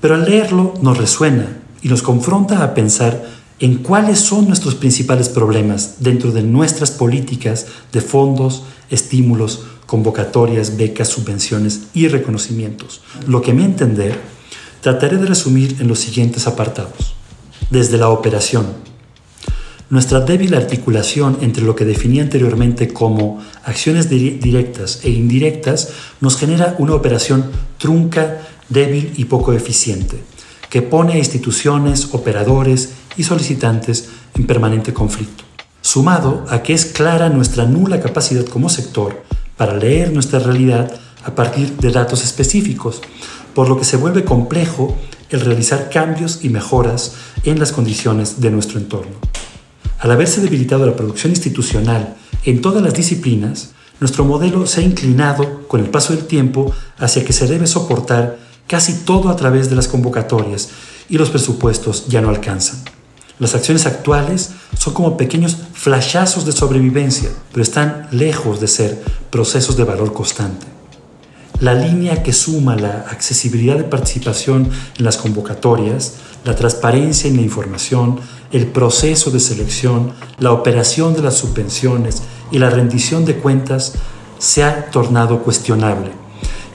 pero 0.02 0.16
al 0.16 0.26
leerlo 0.26 0.74
nos 0.82 0.98
resuena 0.98 1.46
y 1.84 1.90
nos 1.90 2.02
confronta 2.02 2.64
a 2.64 2.74
pensar 2.74 3.24
en 3.62 3.76
cuáles 3.76 4.20
son 4.20 4.48
nuestros 4.48 4.74
principales 4.74 5.30
problemas 5.30 5.98
dentro 6.00 6.32
de 6.32 6.42
nuestras 6.42 6.90
políticas 6.90 7.68
de 7.94 8.02
fondos, 8.02 8.64
estímulos, 8.90 9.62
convocatorias, 9.86 10.78
becas, 10.78 11.10
subvenciones 11.10 11.82
y 11.94 12.08
reconocimientos. 12.08 13.02
Lo 13.28 13.44
que 13.44 13.52
a 13.52 13.54
mi 13.54 13.64
entender 13.64 14.20
trataré 14.82 15.18
de 15.18 15.28
resumir 15.28 15.78
en 15.80 15.88
los 15.88 16.00
siguientes 16.00 16.48
apartados. 16.48 17.14
Desde 17.70 18.00
la 18.00 18.10
operación, 18.10 18.66
nuestra 19.92 20.22
débil 20.22 20.56
articulación 20.56 21.38
entre 21.42 21.64
lo 21.64 21.76
que 21.76 21.86
definía 21.86 22.24
anteriormente 22.24 22.92
como 22.92 23.42
acciones 23.64 24.10
directas 24.10 25.02
e 25.04 25.12
indirectas 25.12 25.90
nos 26.20 26.36
genera 26.36 26.76
una 26.80 26.96
operación 26.96 27.52
trunca, 27.78 28.42
débil 28.70 29.14
y 29.18 29.26
poco 29.26 29.54
eficiente, 29.54 30.18
que 30.72 30.82
pone 30.82 31.14
a 31.14 31.18
instituciones, 31.20 32.10
operadores 32.14 32.94
y 33.18 33.24
solicitantes 33.24 34.10
en 34.36 34.48
permanente 34.48 34.94
conflicto. 34.94 35.44
Sumado 35.82 36.46
a 36.50 36.62
que 36.62 36.74
es 36.74 36.86
clara 36.86 37.30
nuestra 37.30 37.66
nula 37.66 38.00
capacidad 38.00 38.46
como 38.46 38.70
sector 38.70 39.24
para 39.58 39.76
leer 39.76 40.12
nuestra 40.12 40.40
realidad 40.40 40.92
a 41.24 41.36
partir 41.36 41.78
de 41.78 41.92
datos 41.92 42.24
específicos, 42.24 43.02
por 43.54 43.70
lo 43.70 43.78
que 43.78 43.86
se 43.86 43.98
vuelve 43.98 44.24
complejo 44.24 44.96
el 45.30 45.42
realizar 45.42 45.90
cambios 45.90 46.40
y 46.44 46.50
mejoras 46.50 47.14
en 47.44 47.60
las 47.60 47.72
condiciones 47.72 48.42
de 48.42 48.52
nuestro 48.52 48.80
entorno. 48.80 49.16
Al 50.00 50.12
haberse 50.12 50.42
debilitado 50.42 50.86
la 50.86 50.96
producción 50.96 51.32
institucional 51.32 52.16
en 52.44 52.62
todas 52.62 52.82
las 52.82 52.94
disciplinas, 52.94 53.72
nuestro 54.00 54.26
modelo 54.26 54.66
se 54.66 54.82
ha 54.82 54.84
inclinado 54.84 55.68
con 55.68 55.80
el 55.80 55.90
paso 55.90 56.14
del 56.14 56.26
tiempo 56.26 56.74
hacia 56.98 57.24
que 57.24 57.34
se 57.34 57.48
debe 57.48 57.68
soportar 57.68 58.40
casi 58.68 59.06
todo 59.06 59.30
a 59.30 59.36
través 59.36 59.70
de 59.70 59.76
las 59.76 59.88
convocatorias 59.88 60.70
y 61.08 61.18
los 61.18 61.30
presupuestos 61.30 62.08
ya 62.08 62.22
no 62.22 62.30
alcanzan. 62.30 62.80
Las 63.42 63.56
acciones 63.56 63.88
actuales 63.88 64.52
son 64.78 64.94
como 64.94 65.18
pequeños 65.18 65.58
flashazos 65.74 66.46
de 66.46 66.52
sobrevivencia, 66.52 67.32
pero 67.52 67.64
están 67.64 68.08
lejos 68.12 68.60
de 68.62 68.68
ser 68.68 69.04
procesos 69.32 69.76
de 69.76 69.84
valor 69.84 70.14
constante. 70.14 70.68
La 71.60 71.74
línea 71.74 72.22
que 72.22 72.34
suma 72.34 72.76
la 72.76 73.08
accesibilidad 73.10 73.78
de 73.78 73.84
participación 73.84 74.70
en 74.96 75.04
las 75.04 75.18
convocatorias, 75.18 76.18
la 76.46 76.56
transparencia 76.56 77.32
en 77.32 77.38
la 77.38 77.42
información, 77.42 78.20
el 78.52 78.68
proceso 78.68 79.32
de 79.32 79.40
selección, 79.40 80.14
la 80.38 80.52
operación 80.52 81.16
de 81.16 81.24
las 81.24 81.38
subvenciones 81.38 82.22
y 82.52 82.60
la 82.60 82.70
rendición 82.70 83.26
de 83.26 83.38
cuentas 83.38 83.94
se 84.38 84.64
ha 84.64 84.92
tornado 84.92 85.42
cuestionable 85.42 86.12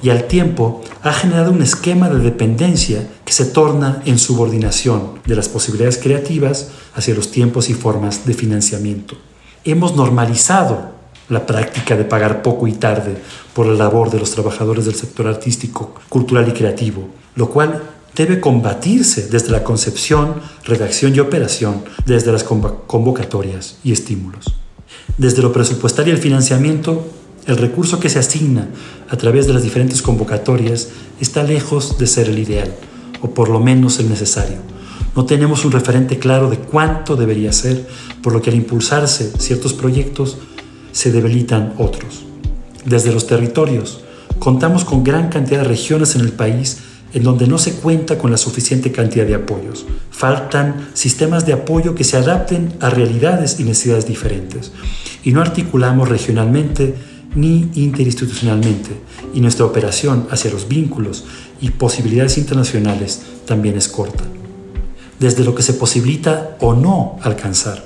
y 0.02 0.10
al 0.10 0.24
tiempo 0.24 0.82
ha 1.02 1.12
generado 1.12 1.52
un 1.52 1.62
esquema 1.62 2.08
de 2.08 2.20
dependencia 2.20 3.08
que 3.24 3.32
se 3.32 3.46
torna 3.46 4.02
en 4.04 4.18
subordinación 4.18 5.20
de 5.26 5.36
las 5.36 5.48
posibilidades 5.48 5.98
creativas 5.98 6.68
hacia 6.94 7.14
los 7.14 7.30
tiempos 7.30 7.70
y 7.70 7.74
formas 7.74 8.26
de 8.26 8.34
financiamiento. 8.34 9.16
Hemos 9.64 9.96
normalizado 9.96 10.96
la 11.28 11.44
práctica 11.44 11.96
de 11.96 12.04
pagar 12.04 12.42
poco 12.42 12.68
y 12.68 12.72
tarde 12.72 13.16
por 13.52 13.66
la 13.66 13.74
labor 13.74 14.10
de 14.10 14.20
los 14.20 14.30
trabajadores 14.30 14.84
del 14.84 14.94
sector 14.94 15.26
artístico, 15.26 15.94
cultural 16.08 16.48
y 16.48 16.52
creativo, 16.52 17.08
lo 17.34 17.50
cual 17.50 17.82
debe 18.14 18.40
combatirse 18.40 19.28
desde 19.28 19.50
la 19.50 19.62
concepción, 19.62 20.36
redacción 20.64 21.14
y 21.14 21.20
operación, 21.20 21.82
desde 22.06 22.32
las 22.32 22.44
convocatorias 22.44 23.76
y 23.84 23.92
estímulos. 23.92 24.54
Desde 25.18 25.42
lo 25.42 25.52
presupuestario 25.52 26.12
y 26.12 26.16
el 26.16 26.22
financiamiento, 26.22 27.06
el 27.46 27.56
recurso 27.56 28.00
que 28.00 28.08
se 28.08 28.18
asigna 28.18 28.68
a 29.08 29.16
través 29.16 29.46
de 29.46 29.52
las 29.52 29.62
diferentes 29.62 30.02
convocatorias 30.02 30.88
está 31.20 31.42
lejos 31.42 31.98
de 31.98 32.06
ser 32.06 32.28
el 32.28 32.38
ideal, 32.38 32.74
o 33.22 33.30
por 33.30 33.48
lo 33.48 33.60
menos 33.60 33.98
el 34.00 34.08
necesario. 34.08 34.58
No 35.14 35.24
tenemos 35.24 35.64
un 35.64 35.72
referente 35.72 36.18
claro 36.18 36.50
de 36.50 36.58
cuánto 36.58 37.16
debería 37.16 37.52
ser, 37.52 37.86
por 38.22 38.32
lo 38.32 38.42
que 38.42 38.50
al 38.50 38.56
impulsarse 38.56 39.32
ciertos 39.38 39.72
proyectos 39.72 40.38
se 40.92 41.12
debilitan 41.12 41.74
otros. 41.78 42.24
Desde 42.84 43.12
los 43.12 43.26
territorios, 43.26 44.00
contamos 44.38 44.84
con 44.84 45.04
gran 45.04 45.28
cantidad 45.28 45.62
de 45.62 45.68
regiones 45.68 46.16
en 46.16 46.22
el 46.22 46.32
país 46.32 46.78
en 47.12 47.22
donde 47.22 47.46
no 47.46 47.56
se 47.56 47.74
cuenta 47.74 48.18
con 48.18 48.30
la 48.30 48.36
suficiente 48.36 48.92
cantidad 48.92 49.24
de 49.24 49.34
apoyos. 49.34 49.86
Faltan 50.10 50.88
sistemas 50.92 51.46
de 51.46 51.54
apoyo 51.54 51.94
que 51.94 52.04
se 52.04 52.16
adapten 52.16 52.74
a 52.80 52.90
realidades 52.90 53.58
y 53.58 53.64
necesidades 53.64 54.06
diferentes. 54.06 54.72
Y 55.24 55.32
no 55.32 55.40
articulamos 55.40 56.08
regionalmente 56.08 56.94
ni 57.36 57.70
interinstitucionalmente. 57.74 58.90
Y 59.32 59.40
nuestra 59.40 59.64
operación 59.64 60.26
hacia 60.30 60.50
los 60.50 60.66
vínculos 60.66 61.24
y 61.60 61.70
posibilidades 61.70 62.38
internacionales 62.38 63.22
también 63.46 63.76
es 63.76 63.88
corta. 63.88 64.24
Desde 65.20 65.44
lo 65.44 65.54
que 65.54 65.62
se 65.62 65.74
posibilita 65.74 66.56
o 66.60 66.74
no 66.74 67.18
alcanzar. 67.22 67.84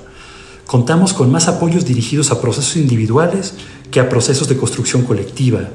Contamos 0.67 1.13
con 1.13 1.31
más 1.31 1.49
apoyos 1.49 1.85
dirigidos 1.85 2.31
a 2.31 2.41
procesos 2.41 2.77
individuales 2.77 3.55
que 3.91 4.01
a 4.01 4.09
procesos 4.09 4.49
de 4.49 4.57
construcción 4.57 5.03
colectiva, 5.03 5.69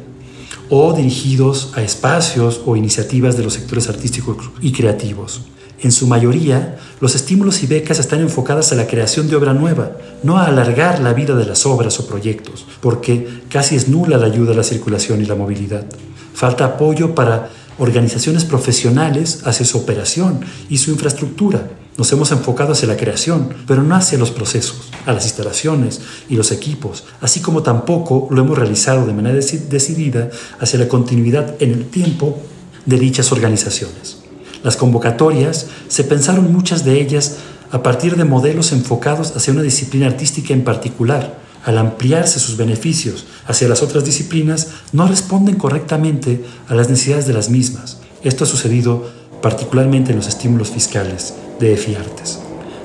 o 0.70 0.94
dirigidos 0.94 1.72
a 1.76 1.84
espacios 1.84 2.62
o 2.66 2.76
iniciativas 2.76 3.38
de 3.38 3.44
los 3.44 3.54
sectores 3.54 3.90
artísticos 3.90 4.38
y 4.62 4.72
creativos. 4.72 5.42
En 5.86 5.92
su 5.92 6.08
mayoría, 6.08 6.80
los 7.00 7.14
estímulos 7.14 7.62
y 7.62 7.68
becas 7.68 8.00
están 8.00 8.20
enfocadas 8.20 8.72
a 8.72 8.76
la 8.76 8.88
creación 8.88 9.30
de 9.30 9.36
obra 9.36 9.54
nueva, 9.54 9.92
no 10.24 10.40
a 10.40 10.48
alargar 10.48 11.00
la 11.00 11.14
vida 11.14 11.36
de 11.36 11.46
las 11.46 11.68
obras 11.68 12.00
o 12.00 12.08
proyectos, 12.08 12.66
porque 12.82 13.44
casi 13.50 13.76
es 13.76 13.88
nula 13.88 14.18
la 14.18 14.26
ayuda 14.26 14.54
a 14.54 14.56
la 14.56 14.64
circulación 14.64 15.22
y 15.22 15.26
la 15.26 15.36
movilidad. 15.36 15.86
Falta 16.34 16.66
apoyo 16.66 17.14
para 17.14 17.52
organizaciones 17.78 18.46
profesionales 18.46 19.44
hacia 19.46 19.64
su 19.64 19.78
operación 19.78 20.40
y 20.72 20.80
su 20.80 20.90
infraestructura. 20.90 21.70
Nos 22.00 22.12
hemos 22.12 22.32
enfocado 22.32 22.72
hacia 22.72 22.88
la 22.88 22.98
creación, 22.98 23.50
pero 23.68 23.84
no 23.84 23.94
hacia 23.94 24.18
los 24.18 24.32
procesos. 24.32 24.90
a 25.06 25.14
las 25.14 25.26
instalaciones 25.26 26.02
y 26.30 26.36
los 26.36 26.52
equipos, 26.52 27.04
así 27.22 27.42
como 27.42 27.62
tampoco 27.62 28.28
lo 28.32 28.42
hemos 28.42 28.58
realizado 28.58 29.06
de 29.06 29.14
manera 29.14 29.36
decidida 29.36 30.32
hacia 30.60 30.80
la 30.80 30.88
continuidad 30.88 31.62
en 31.62 31.74
el 31.74 31.86
tiempo 31.86 32.40
de 32.88 32.98
dichas 32.98 33.32
organizaciones. 33.32 34.25
Las 34.66 34.78
convocatorias 34.78 35.68
se 35.90 36.04
pensaron 36.04 36.52
muchas 36.52 36.84
de 36.84 37.00
ellas 37.00 37.36
a 37.70 37.84
partir 37.84 38.16
de 38.16 38.26
modelos 38.26 38.72
enfocados 38.72 39.36
hacia 39.36 39.54
una 39.54 39.62
disciplina 39.62 40.08
artística 40.08 40.56
en 40.56 40.64
particular. 40.64 41.38
Al 41.64 41.78
ampliarse 41.78 42.40
sus 42.40 42.58
beneficios 42.58 43.28
hacia 43.46 43.68
las 43.68 43.84
otras 43.84 44.06
disciplinas, 44.06 44.70
no 44.92 45.08
responden 45.08 45.54
correctamente 45.58 46.44
a 46.68 46.74
las 46.74 46.90
necesidades 46.90 47.28
de 47.28 47.34
las 47.34 47.52
mismas. 47.52 48.00
Esto 48.24 48.46
ha 48.46 48.48
sucedido 48.48 49.08
particularmente 49.40 50.10
en 50.10 50.18
los 50.18 50.28
estímulos 50.28 50.72
fiscales 50.72 51.36
de 51.60 51.74
EFIARTES. 51.74 52.40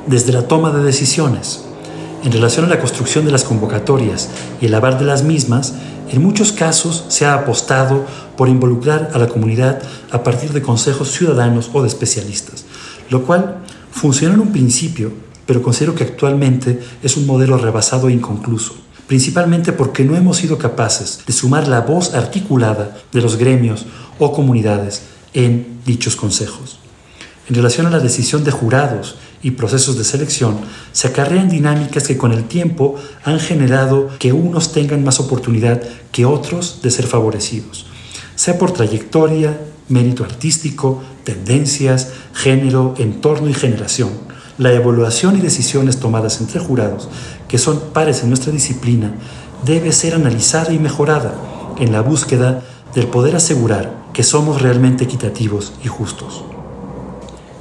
Desde 0.06 0.34
la 0.34 0.46
toma 0.46 0.72
de 0.72 0.84
decisiones, 0.84 1.62
en 2.22 2.32
relación 2.32 2.66
a 2.66 2.68
la 2.68 2.80
construcción 2.80 3.24
de 3.24 3.32
las 3.32 3.44
convocatorias 3.44 4.28
y 4.60 4.66
el 4.66 4.74
aval 4.74 4.98
de 4.98 5.06
las 5.06 5.22
mismas, 5.22 5.72
en 6.10 6.22
muchos 6.22 6.52
casos 6.52 7.04
se 7.08 7.24
ha 7.24 7.34
apostado 7.34 8.04
por 8.36 8.48
involucrar 8.48 9.10
a 9.14 9.18
la 9.18 9.28
comunidad 9.28 9.80
a 10.10 10.22
partir 10.24 10.52
de 10.52 10.62
consejos 10.62 11.12
ciudadanos 11.12 11.70
o 11.72 11.82
de 11.82 11.88
especialistas, 11.88 12.64
lo 13.10 13.24
cual 13.24 13.58
funcionó 13.92 14.34
en 14.34 14.40
un 14.40 14.52
principio, 14.52 15.12
pero 15.46 15.62
considero 15.62 15.94
que 15.94 16.04
actualmente 16.04 16.80
es 17.02 17.16
un 17.16 17.26
modelo 17.26 17.58
rebasado 17.58 18.08
e 18.08 18.12
inconcluso, 18.12 18.74
principalmente 19.06 19.72
porque 19.72 20.04
no 20.04 20.16
hemos 20.16 20.38
sido 20.38 20.58
capaces 20.58 21.20
de 21.26 21.32
sumar 21.32 21.68
la 21.68 21.82
voz 21.82 22.14
articulada 22.14 22.98
de 23.12 23.20
los 23.20 23.36
gremios 23.36 23.86
o 24.18 24.32
comunidades 24.32 25.02
en 25.32 25.80
dichos 25.86 26.16
consejos. 26.16 26.80
En 27.48 27.54
relación 27.54 27.86
a 27.86 27.90
la 27.90 27.98
decisión 28.00 28.44
de 28.44 28.50
jurados 28.50 29.16
y 29.42 29.52
procesos 29.52 29.96
de 29.96 30.04
selección, 30.04 30.58
se 30.92 31.08
acarrean 31.08 31.48
dinámicas 31.48 32.06
que 32.06 32.16
con 32.16 32.32
el 32.32 32.44
tiempo 32.44 32.96
han 33.24 33.40
generado 33.40 34.10
que 34.18 34.32
unos 34.32 34.72
tengan 34.72 35.02
más 35.04 35.20
oportunidad 35.20 35.82
que 36.12 36.24
otros 36.24 36.80
de 36.82 36.90
ser 36.90 37.06
favorecidos, 37.06 37.86
sea 38.34 38.58
por 38.58 38.72
trayectoria, 38.72 39.58
mérito 39.88 40.24
artístico, 40.24 41.02
tendencias, 41.24 42.10
género, 42.32 42.94
entorno 42.98 43.48
y 43.48 43.54
generación. 43.54 44.10
La 44.58 44.72
evaluación 44.72 45.36
y 45.36 45.40
decisiones 45.40 45.98
tomadas 45.98 46.40
entre 46.40 46.60
jurados, 46.60 47.08
que 47.48 47.58
son 47.58 47.80
pares 47.92 48.22
en 48.22 48.28
nuestra 48.28 48.52
disciplina, 48.52 49.14
debe 49.64 49.92
ser 49.92 50.14
analizada 50.14 50.72
y 50.72 50.78
mejorada 50.78 51.34
en 51.78 51.92
la 51.92 52.02
búsqueda 52.02 52.62
del 52.94 53.06
poder 53.06 53.36
asegurar 53.36 53.94
que 54.12 54.22
somos 54.22 54.60
realmente 54.60 55.04
equitativos 55.04 55.72
y 55.82 55.88
justos. 55.88 56.44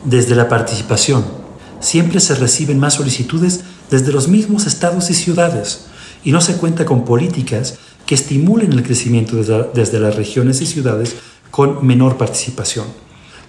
Desde 0.04 0.36
la 0.36 0.50
participación, 0.50 1.39
siempre 1.80 2.20
se 2.20 2.36
reciben 2.36 2.80
más 2.80 2.96
solicitudes 2.96 3.62
desde 3.90 4.12
los 4.12 4.28
mismos 4.28 4.66
estados 4.66 5.10
y 5.10 5.14
ciudades, 5.14 5.86
y 6.24 6.32
no 6.32 6.42
se 6.42 6.58
cuenta 6.58 6.86
con 6.86 7.06
políticas 7.06 7.80
que 8.06 8.16
estimulen 8.16 8.74
el 8.74 8.84
crecimiento 8.84 9.36
desde, 9.36 10.00
las 10.00 10.16
regiones 10.16 10.62
y 10.62 10.66
ciudades 10.66 11.16
con 11.52 11.86
menor 11.86 12.18
participación. 12.18 12.88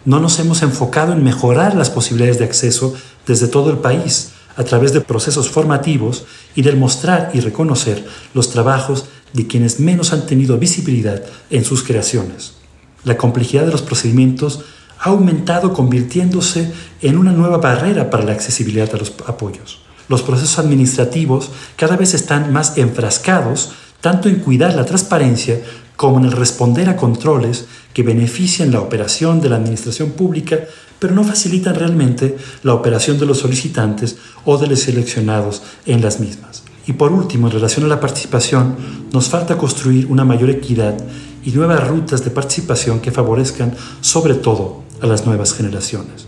No 0.04 0.20
nos 0.20 0.38
hemos 0.38 0.62
enfocado 0.62 1.12
en 1.12 1.24
mejorar 1.24 1.74
las 1.74 1.90
posibilidades 1.90 2.38
de 2.38 2.44
acceso 2.44 2.94
desde 3.26 3.48
todo 3.48 3.70
el 3.70 3.78
país 3.78 4.32
a 4.56 4.64
través 4.64 4.92
de 4.92 5.00
procesos 5.00 5.50
formativos 5.50 6.24
y 6.54 6.62
del 6.62 6.76
mostrar 6.76 7.30
y 7.34 7.40
reconocer 7.40 8.06
los 8.34 8.50
trabajos 8.50 9.06
de 9.32 9.46
quienes 9.46 9.80
menos 9.80 10.12
han 10.12 10.26
tenido 10.26 10.58
visibilidad 10.58 11.22
en 11.50 11.64
sus 11.64 11.82
creaciones. 11.82 12.52
La 13.04 13.16
complejidad 13.16 13.64
de 13.64 13.72
los 13.72 13.82
procedimientos 13.82 14.60
ha 15.00 15.08
aumentado 15.08 15.72
convirtiéndose 15.72 16.72
en 17.00 17.16
una 17.16 17.32
nueva 17.32 17.58
barrera 17.58 18.10
para 18.10 18.24
la 18.24 18.32
accesibilidad 18.32 18.94
a 18.94 18.98
los 18.98 19.14
apoyos. 19.26 19.80
Los 20.08 20.22
procesos 20.22 20.58
administrativos 20.58 21.50
cada 21.76 21.96
vez 21.96 22.14
están 22.14 22.52
más 22.52 22.76
enfrascados 22.76 23.72
tanto 24.00 24.28
en 24.28 24.40
cuidar 24.40 24.74
la 24.74 24.84
transparencia 24.84 25.60
como 25.96 26.18
en 26.18 26.26
el 26.26 26.32
responder 26.32 26.88
a 26.88 26.96
controles 26.96 27.66
que 27.92 28.02
benefician 28.02 28.72
la 28.72 28.80
operación 28.80 29.40
de 29.40 29.50
la 29.50 29.56
administración 29.56 30.10
pública, 30.12 30.60
pero 30.98 31.14
no 31.14 31.24
facilitan 31.24 31.74
realmente 31.74 32.36
la 32.62 32.74
operación 32.74 33.18
de 33.18 33.26
los 33.26 33.38
solicitantes 33.38 34.16
o 34.44 34.58
de 34.58 34.66
los 34.66 34.80
seleccionados 34.80 35.62
en 35.86 36.00
las 36.00 36.20
mismas. 36.20 36.62
Y 36.86 36.94
por 36.94 37.12
último, 37.12 37.46
en 37.46 37.52
relación 37.52 37.84
a 37.84 37.88
la 37.88 38.00
participación, 38.00 38.76
nos 39.12 39.28
falta 39.28 39.58
construir 39.58 40.06
una 40.06 40.24
mayor 40.24 40.50
equidad 40.50 40.94
y 41.44 41.52
nuevas 41.52 41.86
rutas 41.86 42.24
de 42.24 42.30
participación 42.30 43.00
que 43.00 43.12
favorezcan 43.12 43.74
sobre 44.00 44.34
todo 44.34 44.89
a 45.00 45.06
las 45.06 45.26
nuevas 45.26 45.52
generaciones. 45.54 46.26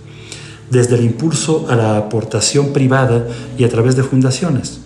Desde 0.71 0.97
el 0.97 1.05
impulso 1.05 1.67
a 1.69 1.77
la 1.77 1.97
aportación 1.97 2.73
privada 2.73 3.27
y 3.59 3.65
a 3.65 3.69
través 3.69 3.97
de 3.97 4.03
fundaciones. 4.03 4.81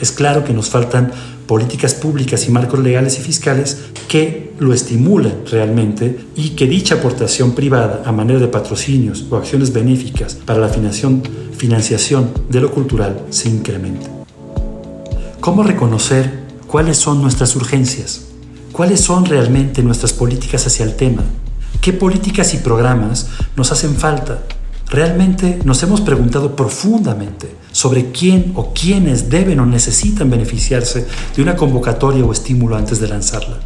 Es 0.00 0.12
claro 0.12 0.44
que 0.44 0.52
nos 0.52 0.70
faltan 0.70 1.12
políticas 1.46 1.94
públicas 1.94 2.46
y 2.48 2.50
marcos 2.50 2.80
legales 2.80 3.18
y 3.18 3.22
fiscales 3.22 3.78
que 4.08 4.54
lo 4.58 4.72
estimulen 4.72 5.44
realmente 5.50 6.18
y 6.36 6.50
que 6.50 6.66
dicha 6.66 6.96
aportación 6.96 7.52
privada 7.52 8.02
a 8.04 8.12
manera 8.12 8.38
de 8.38 8.48
patrocinios 8.48 9.26
o 9.30 9.36
acciones 9.36 9.72
benéficas 9.72 10.34
para 10.34 10.60
la 10.60 10.68
financiación, 10.68 12.32
de 12.48 12.60
lo 12.60 12.70
cultural 12.70 13.20
se 13.30 13.48
incremente. 13.48 14.06
¿Cómo 15.40 15.62
reconocer 15.62 16.44
cuáles 16.66 16.96
son 16.96 17.20
nuestras 17.20 17.54
urgencias? 17.56 18.26
¿Cuáles 18.72 19.00
son 19.00 19.24
realmente 19.26 19.82
nuestras 19.82 20.12
políticas 20.12 20.66
hacia 20.66 20.84
el 20.84 20.96
tema? 20.96 21.24
¿Qué 21.80 21.92
políticas 21.92 22.54
y 22.54 22.58
programas 22.58 23.28
nos 23.56 23.72
hacen 23.72 23.94
falta? 23.94 24.42
Realmente 24.88 25.60
nos 25.64 25.82
hemos 25.82 26.00
preguntado 26.00 26.54
profundamente 26.54 27.54
sobre 27.72 28.10
quién 28.10 28.52
o 28.54 28.72
quiénes 28.72 29.28
deben 29.28 29.60
o 29.60 29.66
necesitan 29.66 30.30
beneficiarse 30.30 31.06
de 31.34 31.42
una 31.42 31.56
convocatoria 31.56 32.24
o 32.24 32.32
estímulo 32.32 32.76
antes 32.76 33.00
de 33.00 33.08
lanzarla. 33.08 33.58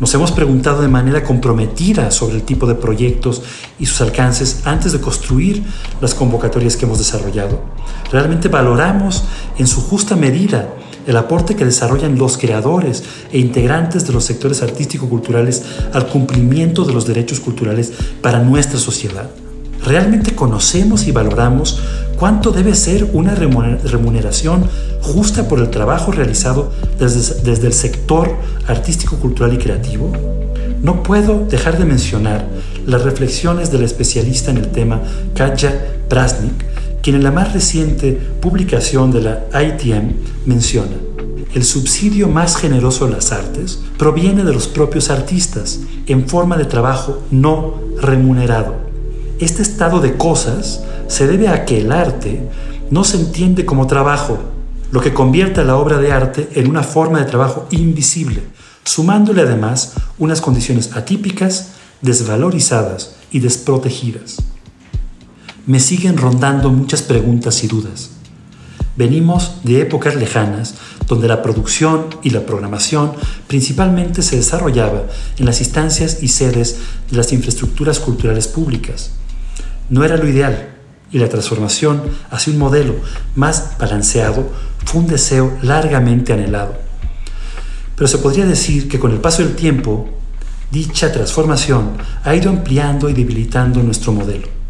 Nos 0.00 0.12
hemos 0.14 0.32
preguntado 0.32 0.82
de 0.82 0.88
manera 0.88 1.22
comprometida 1.22 2.10
sobre 2.10 2.34
el 2.34 2.42
tipo 2.42 2.66
de 2.66 2.74
proyectos 2.74 3.42
y 3.78 3.86
sus 3.86 4.00
alcances 4.00 4.62
antes 4.64 4.92
de 4.92 5.00
construir 5.00 5.62
las 6.00 6.14
convocatorias 6.14 6.76
que 6.76 6.86
hemos 6.86 6.98
desarrollado. 6.98 7.62
Realmente 8.10 8.48
valoramos 8.48 9.22
en 9.58 9.68
su 9.68 9.80
justa 9.80 10.16
medida 10.16 10.74
el 11.06 11.16
aporte 11.16 11.56
que 11.56 11.64
desarrollan 11.64 12.18
los 12.18 12.38
creadores 12.38 13.02
e 13.32 13.38
integrantes 13.38 14.06
de 14.06 14.12
los 14.12 14.24
sectores 14.24 14.62
artístico-culturales 14.62 15.62
al 15.92 16.06
cumplimiento 16.06 16.84
de 16.84 16.92
los 16.92 17.06
derechos 17.06 17.40
culturales 17.40 17.92
para 18.20 18.40
nuestra 18.40 18.78
sociedad. 18.78 19.30
¿Realmente 19.84 20.34
conocemos 20.34 21.08
y 21.08 21.12
valoramos 21.12 21.80
cuánto 22.16 22.52
debe 22.52 22.74
ser 22.74 23.08
una 23.12 23.34
remuneración 23.34 24.64
justa 25.00 25.48
por 25.48 25.58
el 25.58 25.70
trabajo 25.70 26.12
realizado 26.12 26.70
desde, 26.98 27.66
el 27.66 27.72
sector 27.72 28.36
artístico, 28.68 29.16
cultural 29.16 29.54
y 29.54 29.58
creativo? 29.58 30.12
No 30.82 31.02
puedo 31.02 31.46
dejar 31.46 31.78
de 31.78 31.84
mencionar 31.84 32.46
las 32.86 33.02
reflexiones 33.02 33.72
del 33.72 33.82
especialista 33.82 34.52
en 34.52 34.58
el 34.58 34.68
tema 34.68 35.00
Katja 35.34 35.72
Prasnik, 36.08 36.64
quien 37.02 37.16
en 37.16 37.24
la 37.24 37.32
más 37.32 37.52
reciente 37.52 38.12
publicación 38.40 39.10
de 39.10 39.22
la 39.22 39.62
ITM 39.62 40.12
menciona, 40.46 40.96
el 41.52 41.64
subsidio 41.64 42.28
más 42.28 42.56
generoso 42.56 43.06
de 43.06 43.12
las 43.12 43.32
artes 43.32 43.80
proviene 43.98 44.44
de 44.44 44.54
los 44.54 44.68
propios 44.68 45.10
artistas 45.10 45.80
en 46.06 46.28
forma 46.28 46.56
de 46.56 46.64
trabajo 46.64 47.20
no 47.30 47.74
remunerado. 48.00 48.76
Este 49.40 49.62
estado 49.62 50.00
de 50.00 50.16
cosas 50.16 50.84
se 51.08 51.26
debe 51.26 51.48
a 51.48 51.64
que 51.64 51.80
el 51.80 51.92
arte 51.92 52.48
no 52.90 53.04
se 53.04 53.18
entiende 53.18 53.66
como 53.66 53.86
trabajo, 53.86 54.38
lo 54.92 55.00
que 55.00 55.12
convierte 55.12 55.60
a 55.60 55.64
la 55.64 55.76
obra 55.76 55.98
de 55.98 56.12
arte 56.12 56.48
en 56.54 56.70
una 56.70 56.84
forma 56.84 57.18
de 57.18 57.24
trabajo 57.24 57.66
invisible, 57.70 58.42
sumándole 58.84 59.42
además 59.42 59.94
unas 60.18 60.40
condiciones 60.40 60.94
atípicas, 60.94 61.72
desvalorizadas 62.00 63.16
y 63.30 63.40
desprotegidas 63.40 64.38
me 65.66 65.78
siguen 65.78 66.16
rondando 66.16 66.70
muchas 66.70 67.02
preguntas 67.02 67.62
y 67.62 67.68
dudas. 67.68 68.10
Venimos 68.96 69.62
de 69.62 69.80
épocas 69.80 70.16
lejanas 70.16 70.74
donde 71.06 71.28
la 71.28 71.42
producción 71.42 72.06
y 72.22 72.30
la 72.30 72.44
programación 72.44 73.12
principalmente 73.46 74.22
se 74.22 74.36
desarrollaba 74.36 75.04
en 75.38 75.46
las 75.46 75.60
instancias 75.60 76.22
y 76.22 76.28
sedes 76.28 76.76
de 77.10 77.16
las 77.16 77.32
infraestructuras 77.32 78.00
culturales 78.00 78.48
públicas. 78.48 79.12
No 79.88 80.04
era 80.04 80.16
lo 80.16 80.28
ideal 80.28 80.74
y 81.10 81.18
la 81.18 81.28
transformación 81.28 82.02
hacia 82.30 82.52
un 82.52 82.58
modelo 82.58 82.96
más 83.34 83.78
balanceado 83.78 84.50
fue 84.84 85.00
un 85.00 85.06
deseo 85.06 85.56
largamente 85.62 86.32
anhelado. 86.32 86.74
Pero 87.96 88.08
se 88.08 88.18
podría 88.18 88.46
decir 88.46 88.88
que 88.88 88.98
con 88.98 89.12
el 89.12 89.20
paso 89.20 89.42
del 89.42 89.54
tiempo, 89.54 90.08
dicha 90.70 91.12
transformación 91.12 91.92
ha 92.24 92.34
ido 92.34 92.50
ampliando 92.50 93.08
y 93.08 93.12
debilitando 93.12 93.82
nuestro 93.82 94.12
modelo. 94.12 94.61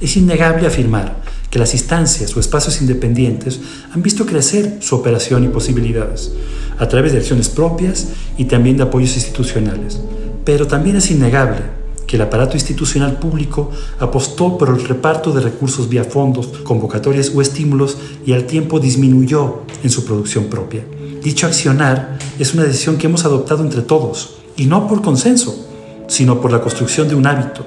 Es 0.00 0.16
innegable 0.16 0.66
afirmar 0.66 1.22
que 1.50 1.58
las 1.58 1.74
instancias 1.74 2.36
o 2.36 2.40
espacios 2.40 2.80
independientes 2.80 3.60
han 3.92 4.02
visto 4.02 4.26
crecer 4.26 4.78
su 4.80 4.94
operación 4.94 5.44
y 5.44 5.48
posibilidades 5.48 6.32
a 6.78 6.86
través 6.88 7.12
de 7.12 7.18
acciones 7.18 7.48
propias 7.48 8.08
y 8.36 8.44
también 8.44 8.76
de 8.76 8.84
apoyos 8.84 9.16
institucionales. 9.16 9.98
Pero 10.44 10.66
también 10.66 10.96
es 10.96 11.10
innegable 11.10 11.78
que 12.06 12.16
el 12.16 12.22
aparato 12.22 12.54
institucional 12.54 13.18
público 13.18 13.70
apostó 13.98 14.56
por 14.56 14.68
el 14.70 14.82
reparto 14.86 15.32
de 15.32 15.40
recursos 15.40 15.88
vía 15.88 16.04
fondos, 16.04 16.46
convocatorias 16.62 17.32
o 17.34 17.42
estímulos 17.42 17.98
y 18.24 18.32
al 18.32 18.44
tiempo 18.44 18.80
disminuyó 18.80 19.62
en 19.82 19.90
su 19.90 20.04
producción 20.04 20.44
propia. 20.44 20.84
Dicho 21.22 21.46
accionar 21.46 22.18
es 22.38 22.54
una 22.54 22.64
decisión 22.64 22.96
que 22.96 23.08
hemos 23.08 23.24
adoptado 23.24 23.62
entre 23.62 23.82
todos, 23.82 24.36
y 24.56 24.66
no 24.66 24.88
por 24.88 25.02
consenso, 25.02 25.66
sino 26.06 26.40
por 26.40 26.50
la 26.50 26.60
construcción 26.60 27.08
de 27.08 27.14
un 27.14 27.26
hábito, 27.26 27.64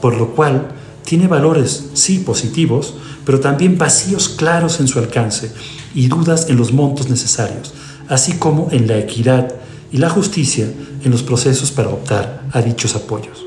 por 0.00 0.16
lo 0.16 0.34
cual 0.34 0.68
tiene 1.04 1.26
valores, 1.26 1.90
sí, 1.94 2.18
positivos, 2.18 2.94
pero 3.24 3.40
también 3.40 3.78
vacíos 3.78 4.28
claros 4.28 4.80
en 4.80 4.88
su 4.88 4.98
alcance 4.98 5.52
y 5.94 6.08
dudas 6.08 6.48
en 6.48 6.56
los 6.56 6.72
montos 6.72 7.08
necesarios, 7.08 7.72
así 8.08 8.34
como 8.34 8.68
en 8.70 8.86
la 8.86 8.98
equidad 8.98 9.54
y 9.92 9.98
la 9.98 10.10
justicia 10.10 10.66
en 11.04 11.10
los 11.10 11.22
procesos 11.22 11.70
para 11.70 11.90
optar 11.90 12.44
a 12.52 12.62
dichos 12.62 12.96
apoyos. 12.96 13.44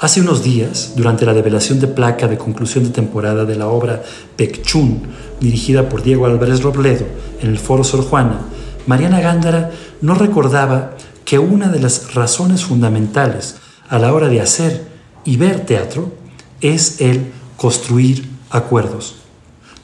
Hace 0.00 0.20
unos 0.20 0.42
días, 0.42 0.94
durante 0.96 1.24
la 1.24 1.32
develación 1.32 1.78
de 1.78 1.86
placa 1.86 2.26
de 2.26 2.36
conclusión 2.36 2.82
de 2.82 2.90
temporada 2.90 3.44
de 3.44 3.54
la 3.54 3.68
obra 3.68 4.02
Pekchun, 4.36 5.00
dirigida 5.40 5.88
por 5.88 6.02
Diego 6.02 6.26
Álvarez 6.26 6.60
Robledo 6.60 7.06
en 7.40 7.50
el 7.50 7.58
Foro 7.58 7.84
Sor 7.84 8.02
Juana, 8.02 8.40
Mariana 8.86 9.20
Gándara 9.20 9.70
no 10.00 10.14
recordaba 10.14 10.96
que 11.24 11.38
una 11.38 11.68
de 11.68 11.80
las 11.80 12.14
razones 12.14 12.64
fundamentales 12.64 13.56
a 13.88 14.00
la 14.00 14.12
hora 14.12 14.28
de 14.28 14.40
hacer 14.40 14.84
y 15.24 15.36
ver 15.36 15.64
teatro 15.66 16.12
es 16.62 17.00
el 17.00 17.32
construir 17.56 18.26
acuerdos. 18.50 19.16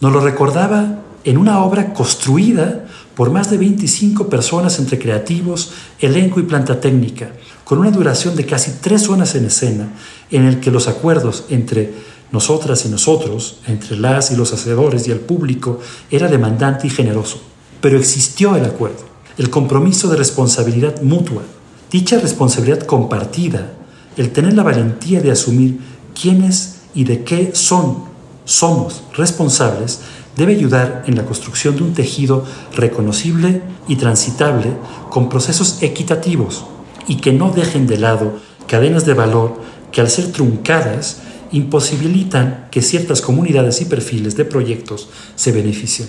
Nos 0.00 0.12
lo 0.12 0.20
recordaba 0.20 1.02
en 1.24 1.36
una 1.36 1.62
obra 1.62 1.92
construida 1.92 2.86
por 3.14 3.30
más 3.30 3.50
de 3.50 3.58
25 3.58 4.28
personas 4.28 4.78
entre 4.78 4.98
creativos, 4.98 5.72
elenco 5.98 6.38
y 6.40 6.44
planta 6.44 6.80
técnica, 6.80 7.32
con 7.64 7.80
una 7.80 7.90
duración 7.90 8.36
de 8.36 8.46
casi 8.46 8.76
tres 8.80 9.08
horas 9.08 9.34
en 9.34 9.46
escena, 9.46 9.88
en 10.30 10.44
el 10.46 10.60
que 10.60 10.70
los 10.70 10.86
acuerdos 10.88 11.44
entre 11.50 11.92
nosotras 12.30 12.84
y 12.84 12.88
nosotros, 12.88 13.58
entre 13.66 13.96
las 13.96 14.30
y 14.30 14.36
los 14.36 14.52
hacedores 14.52 15.08
y 15.08 15.10
el 15.10 15.20
público, 15.20 15.80
era 16.10 16.28
demandante 16.28 16.86
y 16.86 16.90
generoso. 16.90 17.40
Pero 17.80 17.98
existió 17.98 18.54
el 18.56 18.64
acuerdo, 18.64 19.04
el 19.36 19.50
compromiso 19.50 20.08
de 20.08 20.16
responsabilidad 20.16 21.02
mutua. 21.02 21.42
Dicha 21.90 22.20
responsabilidad 22.20 22.80
compartida, 22.80 23.72
el 24.16 24.30
tener 24.30 24.54
la 24.54 24.62
valentía 24.62 25.20
de 25.20 25.30
asumir 25.30 25.78
quiénes 26.20 26.76
y 26.94 27.04
de 27.04 27.24
qué 27.24 27.52
son, 27.54 28.04
somos 28.44 29.02
responsables, 29.14 30.00
debe 30.36 30.54
ayudar 30.54 31.04
en 31.06 31.16
la 31.16 31.24
construcción 31.24 31.76
de 31.76 31.82
un 31.82 31.94
tejido 31.94 32.44
reconocible 32.74 33.62
y 33.88 33.96
transitable 33.96 34.72
con 35.10 35.28
procesos 35.28 35.82
equitativos 35.82 36.64
y 37.06 37.16
que 37.16 37.32
no 37.32 37.50
dejen 37.50 37.86
de 37.86 37.98
lado 37.98 38.38
cadenas 38.66 39.04
de 39.04 39.14
valor 39.14 39.60
que 39.90 40.00
al 40.00 40.10
ser 40.10 40.30
truncadas 40.30 41.22
imposibilitan 41.50 42.68
que 42.70 42.82
ciertas 42.82 43.20
comunidades 43.20 43.80
y 43.80 43.86
perfiles 43.86 44.36
de 44.36 44.44
proyectos 44.44 45.08
se 45.34 45.52
beneficien. 45.52 46.08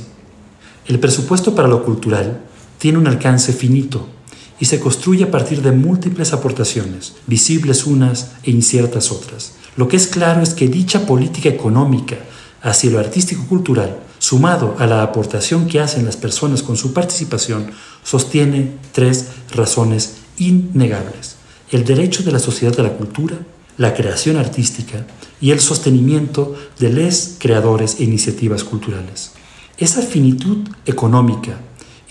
El 0.86 1.00
presupuesto 1.00 1.56
para 1.56 1.68
lo 1.68 1.84
cultural 1.84 2.42
tiene 2.78 2.98
un 2.98 3.08
alcance 3.08 3.54
finito 3.54 4.08
y 4.60 4.66
se 4.66 4.80
construye 4.80 5.24
a 5.24 5.32
partir 5.32 5.62
de 5.62 5.72
múltiples 5.72 6.34
aportaciones, 6.34 7.16
visibles 7.28 7.86
unas 7.86 8.32
e 8.44 8.52
inciertas 8.52 9.12
otras. 9.12 9.54
Lo 9.80 9.88
que 9.88 9.96
es 9.96 10.08
claro 10.08 10.42
es 10.42 10.54
que 10.54 10.68
dicha 10.68 11.06
política 11.06 11.48
económica 11.48 12.18
hacia 12.62 12.92
lo 12.92 13.00
artístico-cultural, 13.00 13.98
sumado 14.18 14.76
a 14.78 14.86
la 14.86 15.04
aportación 15.04 15.68
que 15.68 15.80
hacen 15.80 16.04
las 16.04 16.18
personas 16.18 16.64
con 16.64 16.76
su 16.76 16.92
participación, 16.92 17.72
sostiene 18.04 18.74
tres 18.92 19.28
razones 19.56 20.16
innegables. 20.38 21.38
El 21.72 21.86
derecho 21.86 22.24
de 22.24 22.34
la 22.34 22.40
sociedad 22.40 22.78
a 22.78 22.84
la 22.84 22.98
cultura, 22.98 23.38
la 23.78 23.94
creación 23.94 24.36
artística 24.36 25.08
y 25.40 25.52
el 25.52 25.62
sostenimiento 25.62 26.56
de 26.78 26.92
les 26.92 27.38
creadores 27.40 28.02
e 28.02 28.04
iniciativas 28.04 28.66
culturales. 28.66 29.32
Esa 29.78 30.02
finitud 30.02 30.68
económica 30.86 31.58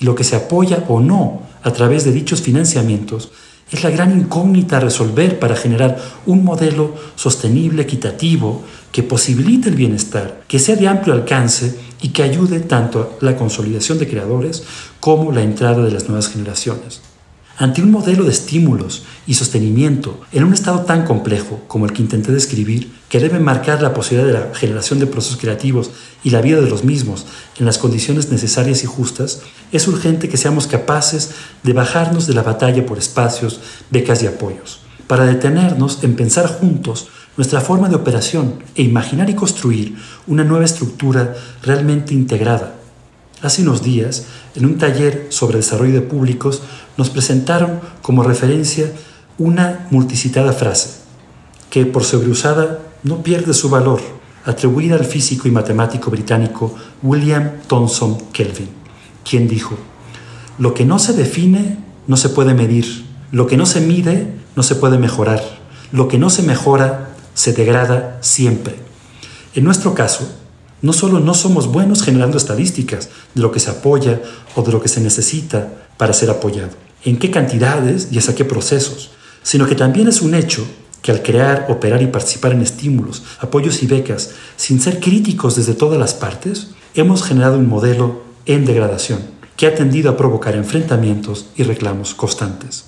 y 0.00 0.06
lo 0.06 0.14
que 0.14 0.24
se 0.24 0.36
apoya 0.36 0.86
o 0.88 1.00
no 1.00 1.42
a 1.62 1.70
través 1.74 2.04
de 2.04 2.12
dichos 2.12 2.40
financiamientos 2.40 3.30
es 3.70 3.82
la 3.82 3.90
gran 3.90 4.18
incógnita 4.18 4.78
a 4.78 4.80
resolver 4.80 5.38
para 5.38 5.56
generar 5.56 5.98
un 6.26 6.44
modelo 6.44 6.94
sostenible, 7.16 7.82
equitativo, 7.82 8.64
que 8.92 9.02
posibilite 9.02 9.68
el 9.68 9.74
bienestar, 9.74 10.42
que 10.48 10.58
sea 10.58 10.76
de 10.76 10.88
amplio 10.88 11.14
alcance 11.14 11.78
y 12.00 12.08
que 12.10 12.22
ayude 12.22 12.60
tanto 12.60 13.18
a 13.20 13.24
la 13.24 13.36
consolidación 13.36 13.98
de 13.98 14.08
creadores 14.08 14.62
como 15.00 15.32
la 15.32 15.42
entrada 15.42 15.84
de 15.84 15.90
las 15.90 16.08
nuevas 16.08 16.28
generaciones. 16.28 17.02
Ante 17.60 17.82
un 17.82 17.90
modelo 17.90 18.22
de 18.22 18.30
estímulos 18.30 19.02
y 19.26 19.34
sostenimiento 19.34 20.20
en 20.30 20.44
un 20.44 20.54
estado 20.54 20.82
tan 20.82 21.04
complejo 21.04 21.60
como 21.66 21.86
el 21.86 21.92
que 21.92 22.02
intenté 22.02 22.30
describir, 22.30 22.92
que 23.08 23.18
debe 23.18 23.40
marcar 23.40 23.82
la 23.82 23.92
posibilidad 23.92 24.28
de 24.28 24.38
la 24.38 24.54
generación 24.54 25.00
de 25.00 25.08
procesos 25.08 25.38
creativos 25.38 25.90
y 26.22 26.30
la 26.30 26.40
vida 26.40 26.60
de 26.60 26.70
los 26.70 26.84
mismos 26.84 27.26
en 27.58 27.66
las 27.66 27.78
condiciones 27.78 28.30
necesarias 28.30 28.84
y 28.84 28.86
justas, 28.86 29.40
es 29.72 29.88
urgente 29.88 30.28
que 30.28 30.36
seamos 30.36 30.68
capaces 30.68 31.32
de 31.64 31.72
bajarnos 31.72 32.28
de 32.28 32.34
la 32.34 32.44
batalla 32.44 32.86
por 32.86 32.96
espacios, 32.96 33.58
becas 33.90 34.22
y 34.22 34.28
apoyos, 34.28 34.78
para 35.08 35.24
detenernos 35.24 36.04
en 36.04 36.14
pensar 36.14 36.46
juntos 36.46 37.08
nuestra 37.36 37.60
forma 37.60 37.88
de 37.88 37.96
operación 37.96 38.62
e 38.76 38.82
imaginar 38.82 39.30
y 39.30 39.34
construir 39.34 39.96
una 40.28 40.44
nueva 40.44 40.64
estructura 40.64 41.34
realmente 41.64 42.14
integrada. 42.14 42.77
Hace 43.40 43.62
unos 43.62 43.82
días, 43.82 44.24
en 44.56 44.64
un 44.64 44.78
taller 44.78 45.28
sobre 45.30 45.58
desarrollo 45.58 45.94
de 45.94 46.00
públicos, 46.00 46.62
nos 46.96 47.10
presentaron 47.10 47.80
como 48.02 48.24
referencia 48.24 48.92
una 49.38 49.86
multicitada 49.90 50.52
frase, 50.52 51.00
que 51.70 51.86
por 51.86 52.02
sobreusada 52.02 52.80
no 53.04 53.22
pierde 53.22 53.54
su 53.54 53.70
valor, 53.70 54.00
atribuida 54.44 54.96
al 54.96 55.04
físico 55.04 55.46
y 55.46 55.52
matemático 55.52 56.10
británico 56.10 56.74
William 57.02 57.52
Thomson 57.68 58.18
Kelvin, 58.32 58.70
quien 59.28 59.46
dijo, 59.46 59.76
lo 60.58 60.74
que 60.74 60.84
no 60.84 60.98
se 60.98 61.12
define 61.12 61.78
no 62.08 62.16
se 62.16 62.30
puede 62.30 62.54
medir, 62.54 63.04
lo 63.30 63.46
que 63.46 63.56
no 63.56 63.66
se 63.66 63.80
mide 63.80 64.32
no 64.56 64.64
se 64.64 64.74
puede 64.74 64.98
mejorar, 64.98 65.42
lo 65.92 66.08
que 66.08 66.18
no 66.18 66.30
se 66.30 66.42
mejora 66.42 67.10
se 67.34 67.52
degrada 67.52 68.18
siempre. 68.20 68.74
En 69.54 69.62
nuestro 69.62 69.94
caso, 69.94 70.28
no 70.82 70.92
solo 70.92 71.20
no 71.20 71.34
somos 71.34 71.66
buenos 71.66 72.02
generando 72.02 72.36
estadísticas 72.36 73.08
de 73.34 73.42
lo 73.42 73.50
que 73.52 73.60
se 73.60 73.70
apoya 73.70 74.20
o 74.54 74.62
de 74.62 74.72
lo 74.72 74.80
que 74.80 74.88
se 74.88 75.00
necesita 75.00 75.68
para 75.96 76.12
ser 76.12 76.30
apoyado, 76.30 76.70
en 77.04 77.18
qué 77.18 77.30
cantidades 77.30 78.08
y 78.10 78.18
hasta 78.18 78.34
qué 78.34 78.44
procesos, 78.44 79.10
sino 79.42 79.66
que 79.66 79.74
también 79.74 80.08
es 80.08 80.22
un 80.22 80.34
hecho 80.34 80.66
que 81.02 81.12
al 81.12 81.22
crear, 81.22 81.66
operar 81.68 82.02
y 82.02 82.06
participar 82.08 82.52
en 82.52 82.62
estímulos, 82.62 83.22
apoyos 83.40 83.82
y 83.82 83.86
becas, 83.86 84.30
sin 84.56 84.80
ser 84.80 85.00
críticos 85.00 85.56
desde 85.56 85.74
todas 85.74 85.98
las 85.98 86.14
partes, 86.14 86.68
hemos 86.94 87.22
generado 87.22 87.58
un 87.58 87.68
modelo 87.68 88.22
en 88.46 88.64
degradación 88.64 89.20
que 89.56 89.66
ha 89.66 89.74
tendido 89.74 90.10
a 90.10 90.16
provocar 90.16 90.54
enfrentamientos 90.54 91.46
y 91.56 91.64
reclamos 91.64 92.14
constantes. 92.14 92.86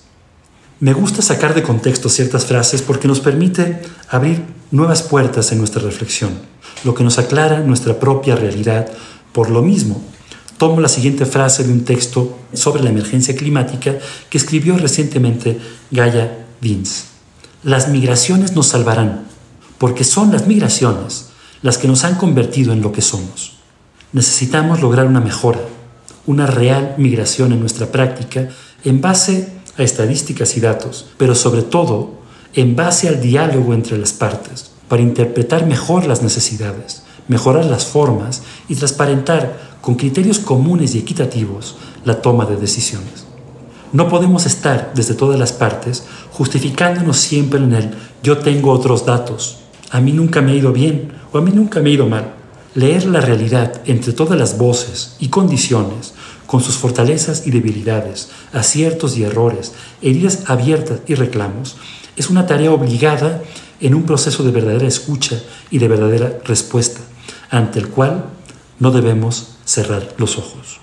Me 0.78 0.92
gusta 0.92 1.20
sacar 1.20 1.54
de 1.54 1.62
contexto 1.62 2.08
ciertas 2.08 2.46
frases 2.46 2.80
porque 2.80 3.08
nos 3.08 3.20
permite 3.20 3.82
abrir 4.08 4.42
nuevas 4.70 5.02
puertas 5.02 5.52
en 5.52 5.58
nuestra 5.58 5.82
reflexión, 5.82 6.30
lo 6.84 6.94
que 6.94 7.04
nos 7.04 7.18
aclara 7.18 7.60
nuestra 7.60 7.98
propia 7.98 8.36
realidad. 8.36 8.88
Por 9.32 9.50
lo 9.50 9.62
mismo, 9.62 10.02
tomo 10.58 10.80
la 10.80 10.88
siguiente 10.88 11.26
frase 11.26 11.64
de 11.64 11.72
un 11.72 11.84
texto 11.84 12.38
sobre 12.52 12.82
la 12.82 12.90
emergencia 12.90 13.34
climática 13.34 13.98
que 14.28 14.38
escribió 14.38 14.76
recientemente 14.76 15.58
Gaia 15.90 16.46
Vince. 16.60 17.04
Las 17.62 17.88
migraciones 17.88 18.54
nos 18.54 18.68
salvarán, 18.68 19.24
porque 19.78 20.04
son 20.04 20.32
las 20.32 20.46
migraciones 20.46 21.30
las 21.62 21.78
que 21.78 21.88
nos 21.88 22.04
han 22.04 22.16
convertido 22.16 22.72
en 22.72 22.80
lo 22.80 22.92
que 22.92 23.02
somos. 23.02 23.56
Necesitamos 24.12 24.80
lograr 24.80 25.06
una 25.06 25.20
mejora, 25.20 25.60
una 26.26 26.46
real 26.46 26.94
migración 26.96 27.52
en 27.52 27.60
nuestra 27.60 27.92
práctica 27.92 28.48
en 28.84 29.00
base 29.00 29.52
a 29.76 29.82
estadísticas 29.82 30.56
y 30.56 30.60
datos, 30.60 31.06
pero 31.16 31.34
sobre 31.34 31.62
todo 31.62 32.19
en 32.54 32.76
base 32.76 33.08
al 33.08 33.20
diálogo 33.20 33.74
entre 33.74 33.98
las 33.98 34.12
partes, 34.12 34.70
para 34.88 35.02
interpretar 35.02 35.66
mejor 35.66 36.06
las 36.06 36.22
necesidades, 36.22 37.02
mejorar 37.28 37.64
las 37.64 37.84
formas 37.84 38.42
y 38.68 38.74
transparentar 38.74 39.78
con 39.80 39.94
criterios 39.94 40.40
comunes 40.40 40.94
y 40.94 40.98
equitativos 40.98 41.76
la 42.04 42.20
toma 42.20 42.44
de 42.44 42.56
decisiones. 42.56 43.26
No 43.92 44.08
podemos 44.08 44.46
estar 44.46 44.92
desde 44.94 45.14
todas 45.14 45.38
las 45.38 45.52
partes 45.52 46.04
justificándonos 46.32 47.16
siempre 47.16 47.60
en 47.60 47.72
el 47.72 47.90
yo 48.22 48.38
tengo 48.38 48.72
otros 48.72 49.06
datos, 49.06 49.58
a 49.90 50.00
mí 50.00 50.12
nunca 50.12 50.40
me 50.40 50.52
ha 50.52 50.54
ido 50.54 50.72
bien 50.72 51.12
o 51.32 51.38
a 51.38 51.40
mí 51.40 51.50
nunca 51.52 51.80
me 51.80 51.90
ha 51.90 51.94
ido 51.94 52.06
mal. 52.06 52.34
Leer 52.74 53.06
la 53.06 53.20
realidad 53.20 53.80
entre 53.86 54.12
todas 54.12 54.38
las 54.38 54.56
voces 54.56 55.16
y 55.18 55.28
condiciones, 55.28 56.14
con 56.46 56.60
sus 56.60 56.76
fortalezas 56.76 57.46
y 57.46 57.50
debilidades, 57.50 58.30
aciertos 58.52 59.16
y 59.16 59.24
errores, 59.24 59.72
heridas 60.02 60.44
abiertas 60.46 61.00
y 61.06 61.14
reclamos, 61.14 61.76
es 62.20 62.28
una 62.28 62.46
tarea 62.46 62.70
obligada 62.70 63.42
en 63.80 63.94
un 63.94 64.04
proceso 64.04 64.44
de 64.44 64.50
verdadera 64.50 64.86
escucha 64.86 65.40
y 65.70 65.78
de 65.78 65.88
verdadera 65.88 66.38
respuesta, 66.44 67.00
ante 67.48 67.78
el 67.78 67.88
cual 67.88 68.26
no 68.78 68.90
debemos 68.90 69.56
cerrar 69.64 70.14
los 70.18 70.36
ojos. 70.36 70.80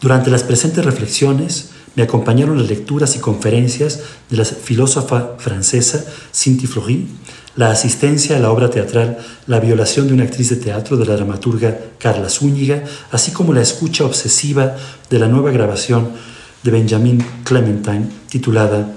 Durante 0.00 0.30
las 0.30 0.44
presentes 0.44 0.84
reflexiones, 0.84 1.70
Me 1.96 2.02
acompañaron 2.02 2.58
las 2.58 2.68
lecturas 2.68 3.16
y 3.16 3.20
conferencias 3.20 4.00
de 4.28 4.36
la 4.36 4.44
filósofa 4.44 5.36
francesa 5.38 6.04
Cinti 6.30 6.66
Fleury, 6.66 7.08
la 7.56 7.70
asistencia 7.70 8.36
a 8.36 8.38
la 8.38 8.50
obra 8.50 8.68
teatral 8.68 9.16
La 9.46 9.60
violación 9.60 10.06
de 10.06 10.12
una 10.12 10.24
actriz 10.24 10.50
de 10.50 10.56
teatro 10.56 10.98
de 10.98 11.06
la 11.06 11.16
dramaturga 11.16 11.74
Carla 11.98 12.28
Zúñiga, 12.28 12.84
así 13.12 13.30
como 13.32 13.54
la 13.54 13.62
escucha 13.62 14.04
obsesiva 14.04 14.76
de 15.08 15.18
la 15.18 15.26
nueva 15.26 15.50
grabación 15.52 16.10
de 16.62 16.70
Benjamin 16.70 17.24
Clementine 17.44 18.08
titulada 18.28 18.95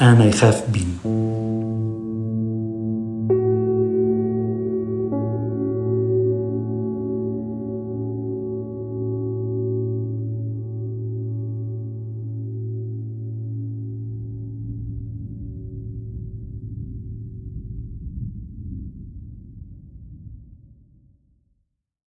أنا 0.00 0.24
يخاف 0.24 0.62
بيني 0.70 0.96